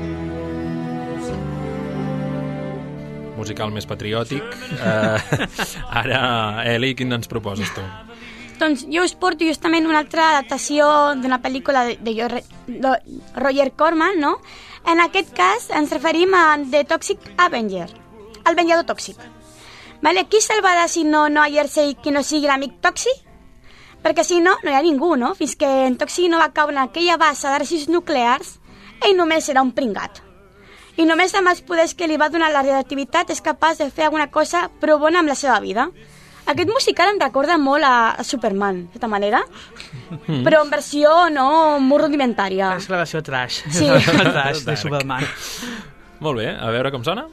[3.38, 4.44] Musical més patriòtic.
[4.82, 5.20] Uh,
[6.02, 6.22] ara,
[6.74, 7.84] Eli, quin ens proposes tu?
[8.60, 10.90] Doncs jo us porto justament una altra adaptació
[11.22, 12.28] d'una pel·lícula de, de, Jo-
[12.68, 12.96] de
[13.40, 14.34] Roger Corman, no?
[14.90, 17.88] En aquest cas ens referim a The Toxic Avenger,
[18.50, 19.22] el venjador tòxic.
[20.04, 20.26] Vale?
[20.32, 23.26] Qui salvarà si no no hi Jersey qui no sigui l'amic tòxic?
[24.04, 25.34] Perquè si no, no hi ha ningú, no?
[25.36, 28.60] Fins que en Toxic no va caure en aquella base de residus nuclears,
[29.06, 30.22] ell només era un pringat.
[31.00, 34.06] I només amb els poders que li va donar la radioactivitat és capaç de fer
[34.10, 35.90] alguna cosa prou bona amb la seva vida.
[36.50, 39.44] aquest musical em recorda molt a, Superman, de certa manera,
[40.28, 40.44] Mm.
[40.44, 42.72] però en versió no molt rudimentària.
[42.78, 43.62] És la versió trash.
[43.70, 43.86] Sí.
[43.86, 44.76] És la versió trash de.
[44.78, 45.24] Superman.
[46.20, 47.28] Molt bé, a veure com sona.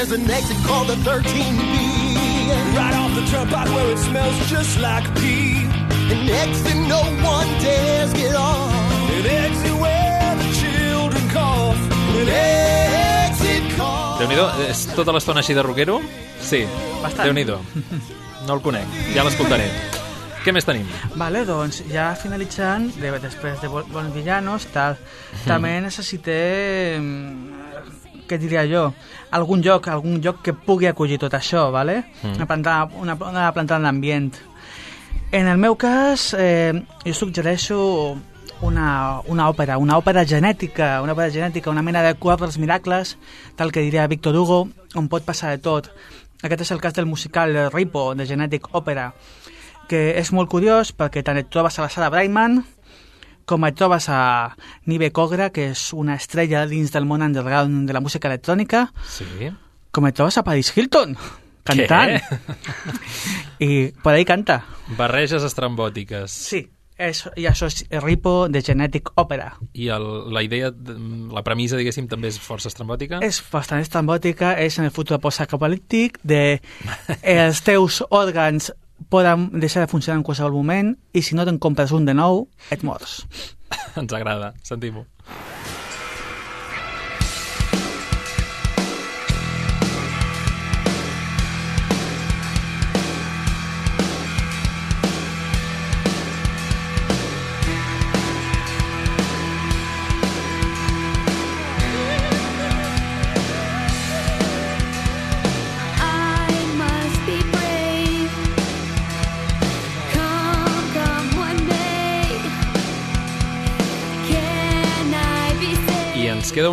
[0.00, 1.74] There's an exit called the 13B.
[2.74, 5.60] Right off the turnpike where it smells just like pee.
[6.08, 8.72] An exit no one dares get on.
[9.12, 11.76] An exit where the children cough.
[12.16, 14.16] An exit call.
[14.22, 16.00] Déu-n'hi-do, és tota l'estona així de rockero?
[16.40, 16.64] Sí,
[17.04, 17.26] Bastant.
[17.28, 17.60] Déu-n'hi-do.
[18.48, 19.68] No el conec, ja l'escoltaré.
[20.40, 20.88] Què més tenim?
[21.20, 24.96] Vale, doncs ja finalitzant, de, després de Bons Villanos, tal,
[25.44, 27.10] també necessitem,
[28.30, 28.86] què diria jo,
[29.34, 32.04] algun lloc, algun lloc que pugui acollir tot això, vale?
[32.22, 32.38] Mm.
[32.38, 34.30] Una planta, una, una planta d'ambient.
[35.34, 36.72] En el meu cas, eh,
[37.04, 37.80] jo suggereixo
[38.62, 43.16] una, una òpera, una òpera genètica, una òpera genètica, una mena de cor dels miracles,
[43.56, 44.64] tal que diria Víctor Hugo,
[44.94, 45.90] on pot passar de tot.
[46.42, 49.10] Aquest és el cas del musical Ripo, de Genetic Opera,
[49.90, 52.62] que és molt curiós perquè tant et trobes a la sala Brightman
[53.50, 54.20] com et trobes a
[54.86, 59.26] Nive Cogra, que és una estrella dins del món underground de la música electrònica, Sí.
[59.90, 61.16] com et trobes a Paris Hilton,
[61.66, 62.20] cantant.
[63.60, 64.62] I per ahí canta.
[64.96, 66.30] Barreges estrambòtiques.
[66.32, 66.62] Sí,
[67.00, 69.50] és, i això és Ripo de Genetic Opera.
[69.74, 70.70] I el, la idea,
[71.32, 73.20] la premissa, diguéssim, també és força estrambòtica?
[73.26, 76.60] És bastant estrambòtica, és en el futur postapocalíptic de
[77.22, 78.70] els teus òrgans
[79.08, 82.48] poden deixar de funcionar en qualsevol moment i si no te'n compres un de nou,
[82.70, 83.22] et mors.
[84.00, 85.06] Ens agrada, sentim-ho.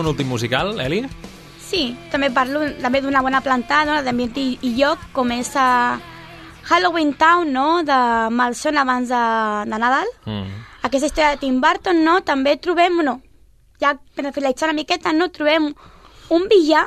[0.08, 1.01] Un últim musical, Eli?
[1.68, 4.03] Sí, també parlo també d'una bona plantada, no?
[4.03, 5.99] d'ambient i, i lloc, com és a
[6.68, 7.97] Halloween Town, no?, de
[8.32, 9.24] Malson abans de,
[9.68, 10.08] de Nadal.
[10.26, 10.64] Mm.
[10.88, 13.18] Aquesta història de Tim Burton, no?, també trobem, no,
[13.84, 15.74] ja per finalitzar una miqueta, no, trobem
[16.32, 16.86] un villà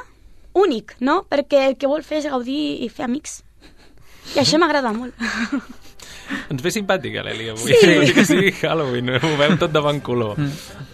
[0.57, 3.43] únic, no?, perquè el que vol fer és gaudir i fer amics.
[4.33, 5.12] I això m'agrada molt.
[6.55, 7.68] Ens ve simpàtica l'Eli avui.
[7.75, 7.85] Sí.
[7.85, 10.41] Tot i que sigui Halloween, ho veu tot de bon color.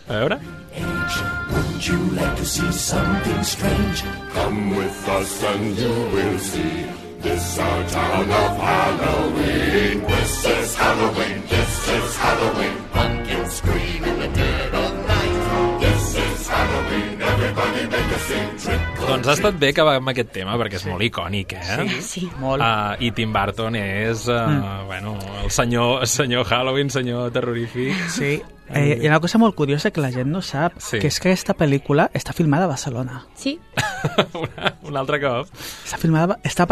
[0.08, 1.35] A veure?
[1.52, 4.02] Would you like to see something strange?
[4.34, 6.86] Come with us and you will see.
[7.22, 10.02] This our town of Halloween.
[10.06, 11.38] This is Halloween.
[11.48, 12.76] This is Halloween.
[12.92, 15.80] Pumpkins scream in the dead of night.
[15.80, 17.22] This is Halloween.
[17.22, 18.50] Everybody make a scene.
[18.58, 21.78] Trick Doncs ha estat bé que va amb aquest tema, perquè és molt icònic, eh?
[21.88, 22.28] Sí, sí.
[22.42, 22.60] Molt.
[22.62, 24.86] Uh, I Tim Burton és, uh, Mm.
[24.90, 27.94] bueno, el senyor, senyor Halloween, senyor terrorífic.
[28.10, 28.42] Sí.
[28.68, 30.98] Eh, hi ha una cosa molt curiosa que la gent no sap, Sí.
[30.98, 33.24] que és que aquesta pel·lícula està filmada a Barcelona.
[33.34, 33.60] Sí.
[34.88, 35.46] Un altre cop.
[35.84, 36.66] Està filmada, està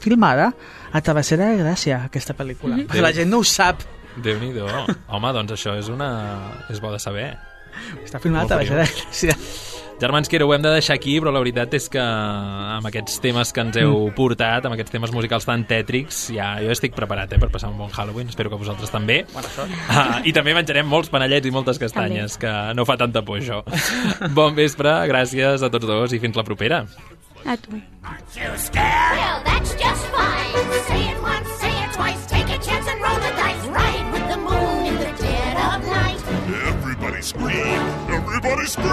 [0.00, 0.54] filmada
[0.92, 2.76] a Travessera de Gràcia, aquesta pel·lícula.
[2.76, 2.88] Mhm.
[2.88, 3.82] Però la gent no ho sap.
[4.16, 4.68] Déu-n'hi-do.
[5.08, 6.64] Home, doncs això és una...
[6.70, 7.36] és bo de saber.
[8.04, 8.90] Està filmada a Travessera de.
[9.02, 9.36] Gràcia.
[10.00, 13.52] Germans Quero, ho hem de deixar aquí, però la veritat és que amb aquests temes
[13.54, 17.38] que ens heu portat, amb aquests temes musicals tan tètrics, ja jo estic preparat eh,
[17.40, 19.22] per passar un bon Halloween, espero que vosaltres també.
[19.32, 19.70] Bona sort.
[19.88, 23.62] Ah, I també menjarem molts panellets i moltes castanyes, que no fa tanta por això.
[24.38, 26.84] Bon vespre, gràcies a tots dos i fins la propera.
[27.46, 27.76] A tu.
[28.34, 29.18] You scared?
[29.18, 30.72] Well, that's just fine.
[30.88, 32.26] Say it once, say it twice.
[32.26, 33.66] Take a chance and roll the dice.
[33.68, 36.18] Ride with the moon in the dead of night.
[36.72, 38.03] Everybody scream!
[38.46, 38.86] Everybody scream!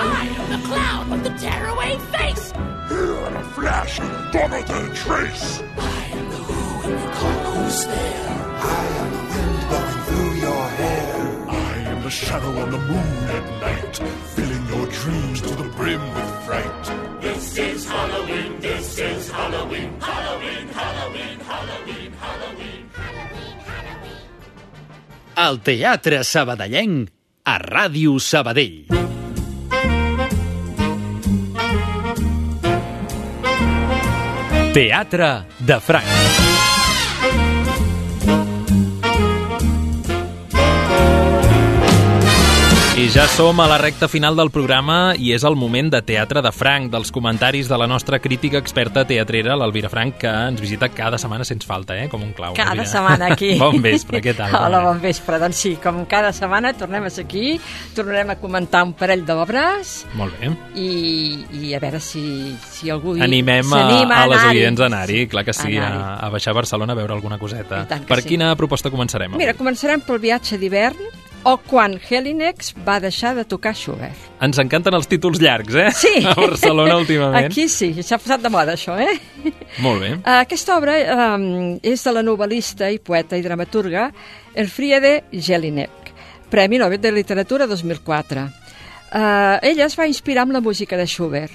[0.00, 2.52] I am the clown with the tearaway face.
[2.90, 5.62] Here in a flash, gone without trace.
[5.78, 8.28] I am the who and the call who's there.
[8.28, 11.48] I am the wind blowing through your hair.
[11.48, 13.96] I am the shadow on the moon at night,
[14.34, 17.22] filling your dreams to the brim with fright.
[17.22, 18.60] This is Halloween.
[18.60, 19.98] This is Halloween.
[20.02, 22.83] Halloween, Halloween, Halloween, Halloween.
[25.34, 27.08] El Teatre Sabadellenc
[27.50, 28.86] a Ràdio Sabadell.
[34.74, 36.53] Teatre de Franc.
[42.94, 46.38] I ja som a la recta final del programa i és el moment de Teatre
[46.46, 50.86] de Franc, dels comentaris de la nostra crítica experta teatrera, l'Alvira Franc, que ens visita
[50.94, 52.04] cada setmana sense falta, eh?
[52.12, 52.54] com un clau.
[52.54, 52.86] Cada Alvira.
[52.92, 53.56] setmana aquí.
[53.64, 54.54] Bon vespre, què tal?
[54.60, 55.40] Hola, bon vespre.
[55.42, 57.56] Doncs sí, com cada setmana tornem a ser aquí,
[57.98, 60.52] tornarem a comentar un parell d'obres Molt bé.
[60.78, 65.26] i, i a veure si, si algú Animem a, s'anima a les oients a anar-hi,
[65.34, 65.98] clar que sí, anar-hi.
[65.98, 67.88] a, a baixar a Barcelona a veure alguna coseta.
[68.06, 68.30] Per sí.
[68.36, 69.34] quina proposta començarem?
[69.34, 69.42] avui?
[69.42, 74.28] Mira, començarem pel viatge d'hivern o quan Helinex va deixar de tocar Schubert.
[74.44, 75.90] Ens encanten els títols llargs, eh?
[75.94, 76.14] Sí.
[76.24, 77.50] A Barcelona últimament.
[77.50, 79.18] Aquí sí, s'ha passat de moda això, eh?
[79.84, 80.12] Molt bé.
[80.40, 80.96] Aquesta obra
[81.36, 84.08] um, és de la novel·lista i poeta i dramaturga
[84.54, 86.12] Elfriede Jelinek,
[86.50, 88.46] Premi Nobel de Literatura 2004.
[89.14, 91.54] Uh, ella es va inspirar amb la música de Schubert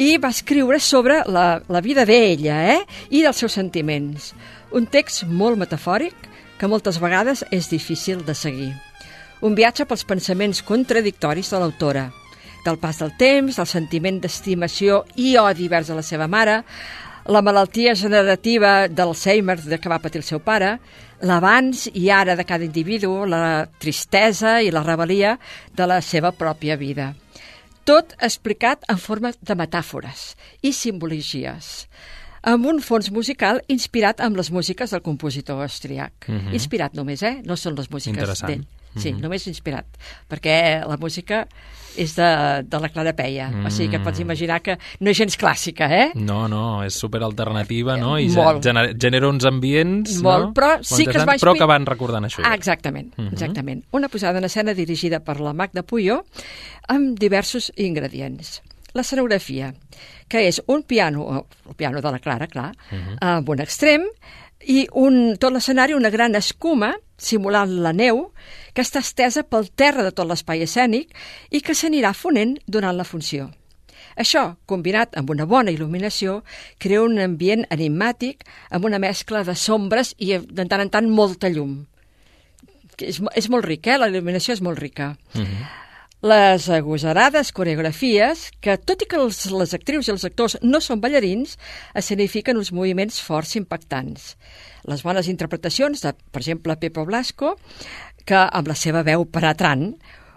[0.00, 2.78] i va escriure sobre la, la vida d'ella eh?
[3.10, 4.30] i dels seus sentiments.
[4.72, 6.28] Un text molt metafòric
[6.60, 8.70] que moltes vegades és difícil de seguir.
[9.40, 12.10] Un viatge pels pensaments contradictoris de l'autora,
[12.66, 16.58] del pas del temps, del sentiment d'estimació i odi vers a la seva mare,
[17.24, 20.74] la malaltia generativa d'Alzheimer de que va patir el seu pare,
[21.24, 25.38] l'abans i ara de cada individu, la tristesa i la rebel·lia
[25.76, 27.14] de la seva pròpia vida.
[27.88, 31.88] Tot explicat en forma de metàfores i simbologies
[32.42, 36.28] amb un fons musical inspirat amb les músiques del compositor austriac.
[36.28, 36.52] Mhm.
[36.56, 37.40] Inspirat només, eh?
[37.44, 38.66] No són les músiques d'ell.
[38.96, 39.20] Sí, Mhm.
[39.22, 39.86] només inspirat.
[40.28, 41.46] Perquè la música
[41.96, 43.50] és de, de la Clara Peia.
[43.66, 44.22] O sigui que pots Mm.
[44.22, 46.10] imaginar que no és gens clàssica, eh?
[46.14, 48.18] No, no, és super alternativa, no?
[48.18, 48.62] I Molt.
[48.62, 50.54] genera, genera uns ambients, Molt, no?
[50.54, 52.42] però sí que es va Però que van recordant això.
[52.44, 53.32] Ah, exactament, Mhm.
[53.32, 53.84] exactament.
[53.92, 56.24] Una posada en escena dirigida per la Magda Puyó
[56.88, 58.62] amb diversos ingredients.
[58.92, 59.72] L'escenografia,
[60.28, 63.16] que és un piano, el piano de la Clara, clar, Mhm.
[63.20, 64.02] amb un extrem,
[64.66, 68.32] i un, tot l'escenari una gran escuma simulant la neu
[68.74, 71.14] que està estesa pel terra de tot l'espai escènic
[71.50, 73.50] i que s'anirà fonent durant la funció.
[74.20, 76.40] Això, combinat amb una bona il·luminació,
[76.82, 81.48] crea un ambient enigmàtic amb una mescla de sombres i de tant en tant molta
[81.48, 81.84] llum.
[83.00, 83.96] És, és molt ric, eh?
[84.00, 85.14] La il·luminació és molt rica.
[86.20, 91.00] Les agosarades coreografies, que tot i que els, les actrius i els actors no són
[91.00, 91.56] ballarins,
[91.96, 94.34] escenifiquen uns moviments forts i impactants.
[94.88, 97.56] Les bones interpretacions de, per exemple, Pepo Blasco,
[98.24, 99.90] que amb la seva veu penetrant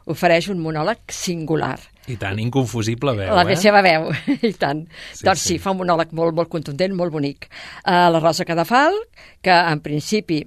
[0.09, 1.77] ofereix un monòleg singular.
[2.11, 3.55] I tant, inconfusible veu, la eh?
[3.55, 4.09] seva veu,
[4.49, 4.83] i tant.
[5.13, 5.61] Sí, doncs sí, sí.
[5.63, 7.47] fa un monòleg molt, molt contundent, molt bonic.
[7.85, 8.97] Uh, la Rosa Cadafal,
[9.43, 10.41] que en principi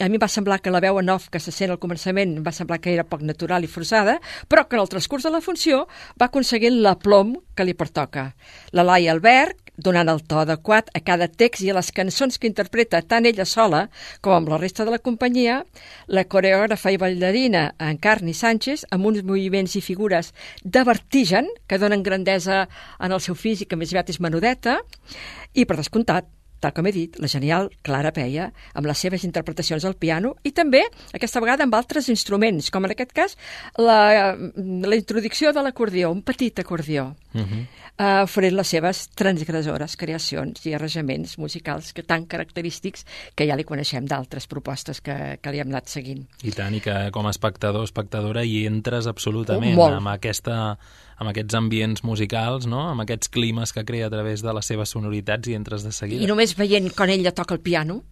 [0.00, 2.38] a mi em va semblar que la veu en off que se sent al començament
[2.38, 4.16] em va semblar que era poc natural i forçada,
[4.48, 5.82] però que en el transcurs de la funció
[6.20, 8.30] va aconseguint l'aplom que li pertoca.
[8.72, 12.48] La Laia Albert, donant el to adequat a cada text i a les cançons que
[12.50, 13.86] interpreta tant ella sola
[14.20, 15.62] com amb la resta de la companyia,
[16.08, 20.32] la coreògrafa i ballarina Encarni Sánchez, amb uns moviments i figures
[20.64, 22.66] de vertigen que donen grandesa
[23.00, 24.80] en el seu físic, que més aviat és menudeta,
[25.54, 26.28] i per descomptat,
[26.62, 28.48] tal com he dit, la genial Clara Peia,
[28.78, 32.94] amb les seves interpretacions al piano i també, aquesta vegada, amb altres instruments, com en
[32.94, 33.36] aquest cas
[33.82, 37.60] la, la introducció de l'acordió, un petit acordió, Mhm.
[37.98, 43.64] eh, oferint les seves transgressores creacions i arranjaments musicals que tan característics que ja li
[43.64, 46.26] coneixem d'altres propostes que, que li hem anat seguint.
[46.44, 49.96] I tant, i que com a espectador, espectadora, hi entres absolutament molt.
[49.96, 50.76] amb, aquesta,
[51.16, 52.88] amb aquests ambients musicals, no?
[52.90, 56.22] amb aquests climes que crea a través de les seves sonoritats i entres de seguida.
[56.22, 58.02] I només veient quan ella toca el piano,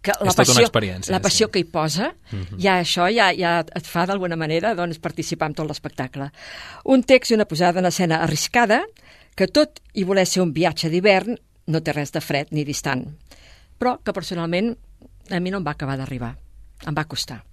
[0.00, 0.68] que la És passió,
[1.10, 1.52] la passió sí.
[1.52, 2.58] que hi posa, Mhm.
[2.62, 6.30] ja això ja, ja et fa d'alguna manera doncs, participar en tot l'espectacle.
[6.84, 8.84] Un text i una posada en escena arriscada,
[9.34, 11.36] que tot i voler ser un viatge d'hivern,
[11.66, 13.04] no té res de fred ni distant,
[13.78, 14.76] però que personalment
[15.30, 16.36] a mi no em va acabar d'arribar.
[16.86, 17.44] Em va costar.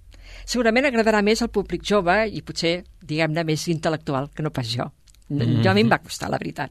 [0.46, 4.86] Segurament agradarà més al públic jove i potser, diguem-ne, més intel·lectual, que no pas jo.
[5.28, 5.62] Mm Mhm.
[5.64, 6.70] Jo a mi em va costar, la veritat.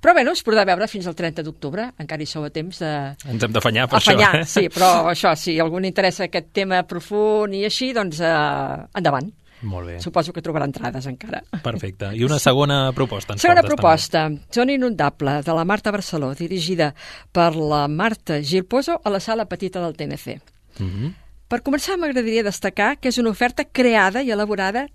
[0.00, 3.16] Però bé, es podrà veure fins al 30 d'octubre, encara hi sou a temps de,
[3.26, 4.40] Ens hem d'afanyar per afanyar, això.
[4.40, 4.44] Eh?
[4.44, 9.32] sí, però això, si algú interessa aquest tema profund i així, doncs eh, endavant.
[9.62, 10.00] Molt bé.
[10.00, 11.42] Suposo que trobarà entrades encara.
[11.62, 12.10] Perfecte.
[12.14, 13.32] I una segona proposta.
[13.32, 16.94] Ens Segona proposta, Zona inundable, de la Marta Barceló, dirigida
[17.32, 20.40] per la Marta Gilposo a la sala petita del TNC.
[20.76, 20.92] També.
[20.92, 21.14] Mhm.
[21.46, 24.88] Per començar, m'agradaria destacar que és una oferta creada i elaborada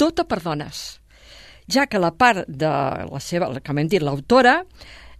[0.00, 1.00] tota per dones,
[1.68, 2.70] ja que la part de
[3.10, 4.62] la seva, com hem dit, l'autora,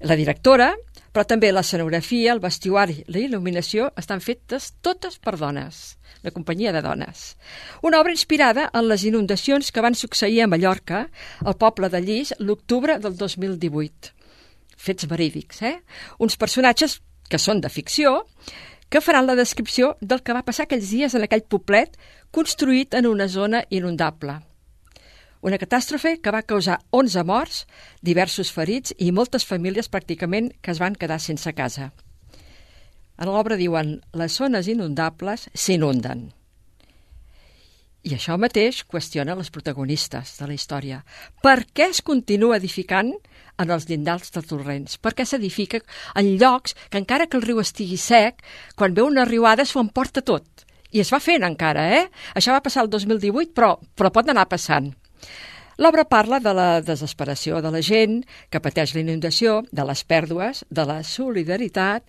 [0.01, 0.71] la directora,
[1.13, 6.81] però també l'escenografia, el vestuari, la il·luminació, estan fetes totes per dones, una companyia de
[6.87, 7.35] dones.
[7.83, 11.09] Una obra inspirada en les inundacions que van succeir a Mallorca,
[11.45, 14.15] al poble de Llis, l'octubre del 2018.
[14.81, 15.77] Fets verídics, eh?
[16.19, 18.25] Uns personatges que són de ficció,
[18.91, 21.95] que faran la descripció del que va passar aquells dies en aquell poblet
[22.35, 24.41] construït en una zona inundable.
[25.41, 27.63] Una catàstrofe que va causar 11 morts,
[28.03, 31.93] diversos ferits i moltes famílies pràcticament que es van quedar sense casa.
[33.17, 36.29] En l'obra diuen les zones inundables s'inunden.
[38.03, 41.03] I això mateix qüestiona les protagonistes de la història.
[41.45, 43.13] Per què es continua edificant
[43.61, 44.97] en els llindars dels torrents?
[44.99, 45.83] Per què s'edifica
[46.17, 48.41] en llocs que encara que el riu estigui sec,
[48.77, 50.65] quan ve una riuada s'ho emporta tot?
[50.91, 52.07] I es va fent encara, eh?
[52.35, 54.91] Això va passar el 2018, però, però pot anar passant.
[55.81, 58.19] L'obra parla de la desesperació de la gent
[58.53, 62.05] que pateix la inundació, de les pèrdues, de la solidaritat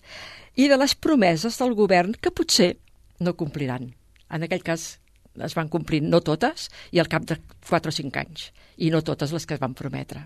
[0.60, 2.74] i de les promeses del govern que potser
[3.22, 3.94] no compliran.
[4.28, 5.01] En aquell cas
[5.40, 7.38] es van complir no totes i al cap de
[7.70, 10.26] 4 o 5 anys i no totes les que es van prometre.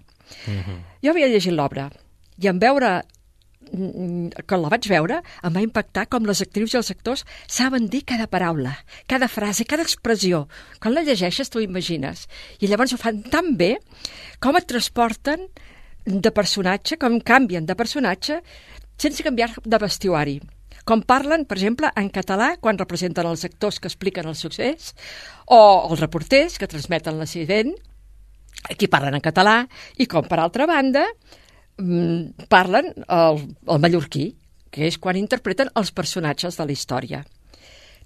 [1.04, 1.90] Jo havia llegit l'obra
[2.42, 2.90] i en veure
[3.72, 7.88] mm, quan la vaig veure, em va impactar com les actrius i els actors saben
[7.92, 8.74] dir cada paraula,
[9.08, 10.46] cada frase, cada expressió.
[10.82, 12.28] Quan la llegeixes, t'ho imagines.
[12.60, 13.76] I llavors ho fan tan bé
[14.40, 15.48] com et transporten
[16.06, 18.42] de personatge, com canvien de personatge
[18.98, 20.40] sense canviar de vestuari.
[20.86, 24.94] Com parlen, per exemple, en català quan representen els actors que expliquen el succés
[25.50, 25.60] o
[25.90, 27.74] els reporters que transmeten l'accident,
[28.70, 29.64] aquí parlen en català,
[29.98, 31.08] i com per altra banda
[31.82, 34.28] mm, parlen el, el mallorquí,
[34.70, 37.24] que és quan interpreten els personatges de la història.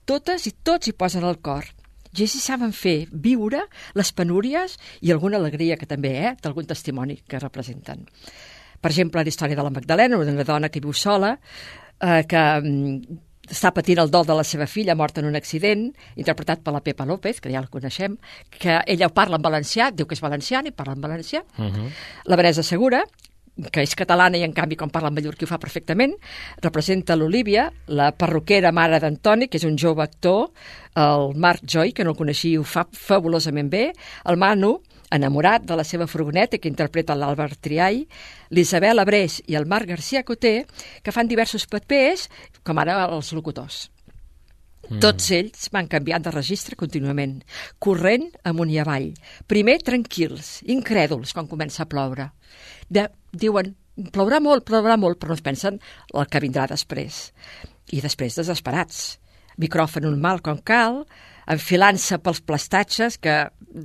[0.08, 1.68] Totes i tots hi posen el cor.
[2.16, 3.60] I així saben fer viure
[4.00, 8.08] les penúries i alguna alegria que també, eh, d'algun testimoni que representen.
[8.80, 11.36] Per exemple, la història de la Magdalena, una dona que viu sola,
[12.02, 13.20] eh, que mm,
[13.50, 16.84] està patint el dol de la seva filla morta en un accident, interpretat per la
[16.86, 18.18] Pepa López, que ja la coneixem,
[18.60, 21.43] que ella parla en valencià, diu que és valenciana i parla en valencià.
[22.30, 23.02] La Vanessa Segura,
[23.74, 26.14] que és catalana i en canvi quan parla en mallorquí ho fa perfectament,
[26.64, 30.50] representa l'Olívia, la perruquera mare d'Antoni, que és un jove actor,
[31.00, 33.89] el Marc Joy, que no el coneixia i ho fa fabulosament bé,
[34.30, 34.78] el Manu,
[35.12, 38.03] enamorat de la seva furgoneta, que interpreta l'Àlvaro Triay,
[38.53, 40.66] l'Isabel Abreix i el Marc García Coté,
[41.03, 42.28] que fan diversos papers,
[42.64, 43.88] com ara els locutors.
[44.89, 44.99] Mm.
[45.03, 47.39] Tots ells van canviant de registre contínuament,
[47.78, 49.12] corrent amunt i avall.
[49.49, 52.30] Primer tranquils, incrèduls quan comença a ploure.
[52.89, 53.76] De, diuen,
[54.14, 55.78] plourà molt, plourà molt, però no es pensen
[56.14, 57.30] el que vindrà després.
[57.93, 59.20] I després desesperats.
[59.60, 61.03] Micròfon normal com cal,
[61.50, 63.36] enfilant-se pels plastatges que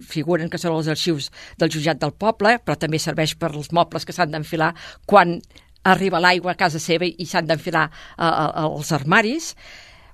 [0.08, 4.04] figuren que són els arxius del jutjat del poble, però també serveix per als mobles
[4.04, 4.72] que s'han d'enfilar
[5.06, 5.38] quan
[5.84, 9.52] arriba l'aigua a casa seva i s'han d'enfilar eh, eh, els armaris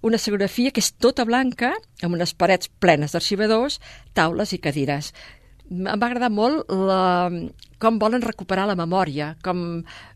[0.02, 3.80] una escenografia que és tota blanca, amb unes parets plenes d'arxivadors,
[4.16, 5.12] taules i cadires.
[5.70, 7.30] Em va agradar molt la,
[7.78, 9.60] com volen recuperar la memòria, com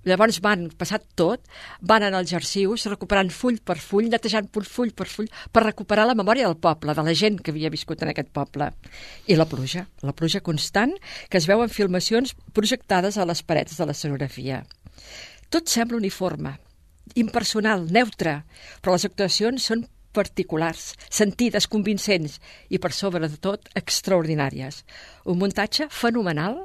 [0.09, 1.45] llavors van, passat tot,
[1.81, 6.09] van en els arxius recuperant full per full, netejant full, full per full, per recuperar
[6.11, 8.73] la memòria del poble, de la gent que havia viscut en aquest poble.
[9.31, 10.97] I la pluja, la pluja constant,
[11.31, 14.65] que es veu en filmacions projectades a les parets de l'escenografia.
[15.55, 16.57] Tot sembla uniforme,
[17.15, 18.41] impersonal, neutre,
[18.83, 22.39] però les actuacions són particulars, sentides, convincents
[22.71, 24.83] i, per sobre de tot, extraordinàries.
[25.29, 26.65] Un muntatge fenomenal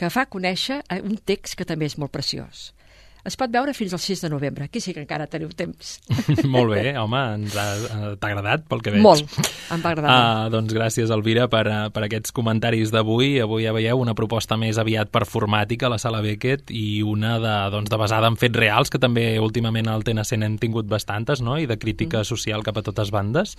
[0.00, 2.70] que fa conèixer eh, un text que també és molt preciós.
[3.24, 4.64] Es pot veure fins al 6 de novembre.
[4.64, 5.98] Aquí sí que encara teniu temps.
[6.48, 9.02] Molt bé, home, ens ha, eh, t'ha agradat pel que veig.
[9.04, 9.28] Molt,
[9.74, 13.34] em va agradar Ah, doncs gràcies, Elvira, per, eh, per aquests comentaris d'avui.
[13.44, 17.54] Avui ja veieu una proposta més aviat performàtica a la sala Beckett i una de,
[17.74, 21.58] doncs, de basada en fets reals, que també últimament al TNC n'hem tingut bastantes, no?,
[21.60, 23.56] i de crítica social cap a totes bandes.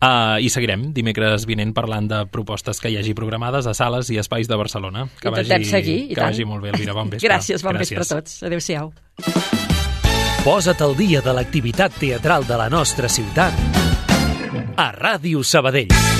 [0.00, 4.16] Uh, I seguirem dimecres vinent parlant de propostes que hi hagi programades a sales i
[4.22, 5.06] espais de Barcelona.
[5.20, 6.30] Que Intentem vagi, seguir, i que tant.
[6.32, 6.94] vagi molt bé, Elvira.
[6.96, 7.28] Bon vespre.
[7.28, 8.38] Gràcies, bon vespre a tots.
[8.48, 8.79] Adéu-siau.
[10.44, 13.52] Posa't al dia de l'activitat teatral de la nostra ciutat
[14.76, 16.19] a Ràdio Sabadell.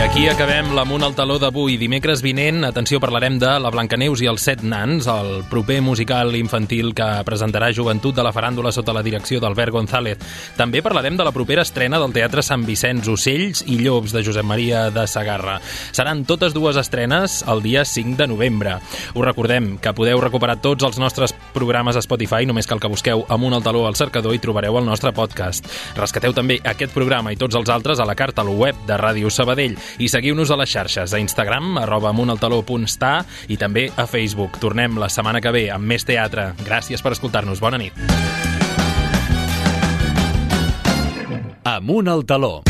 [0.00, 1.74] Aquí acabem l'Amunt al taló d'avui.
[1.76, 6.94] Dimecres vinent, atenció, parlarem de La Blancaneus i els set nans, el proper musical infantil
[6.96, 10.16] que presentarà Joventut de la Faràndula sota la direcció d'Albert González.
[10.56, 14.48] També parlarem de la propera estrena del Teatre Sant Vicenç, Ocells i Llops, de Josep
[14.48, 15.58] Maria de Sagarra.
[15.92, 18.78] Seran totes dues estrenes el dia 5 de novembre.
[19.12, 23.26] Us recordem que podeu recuperar tots els nostres programes a Spotify, només cal que busqueu
[23.28, 25.68] Amunt al taló al cercador i trobareu el nostre podcast.
[26.00, 29.28] Rescateu també aquest programa i tots els altres a la carta al web de Ràdio
[29.30, 33.14] Sabadell i seguiu-nos a les xarxes, a Instagram, arroba amuntaltaló.sta
[33.48, 34.60] i també a Facebook.
[34.62, 36.52] Tornem la setmana que ve amb més teatre.
[36.66, 37.60] Gràcies per escoltar-nos.
[37.60, 37.96] Bona nit.
[41.64, 42.60] Amunt al taló.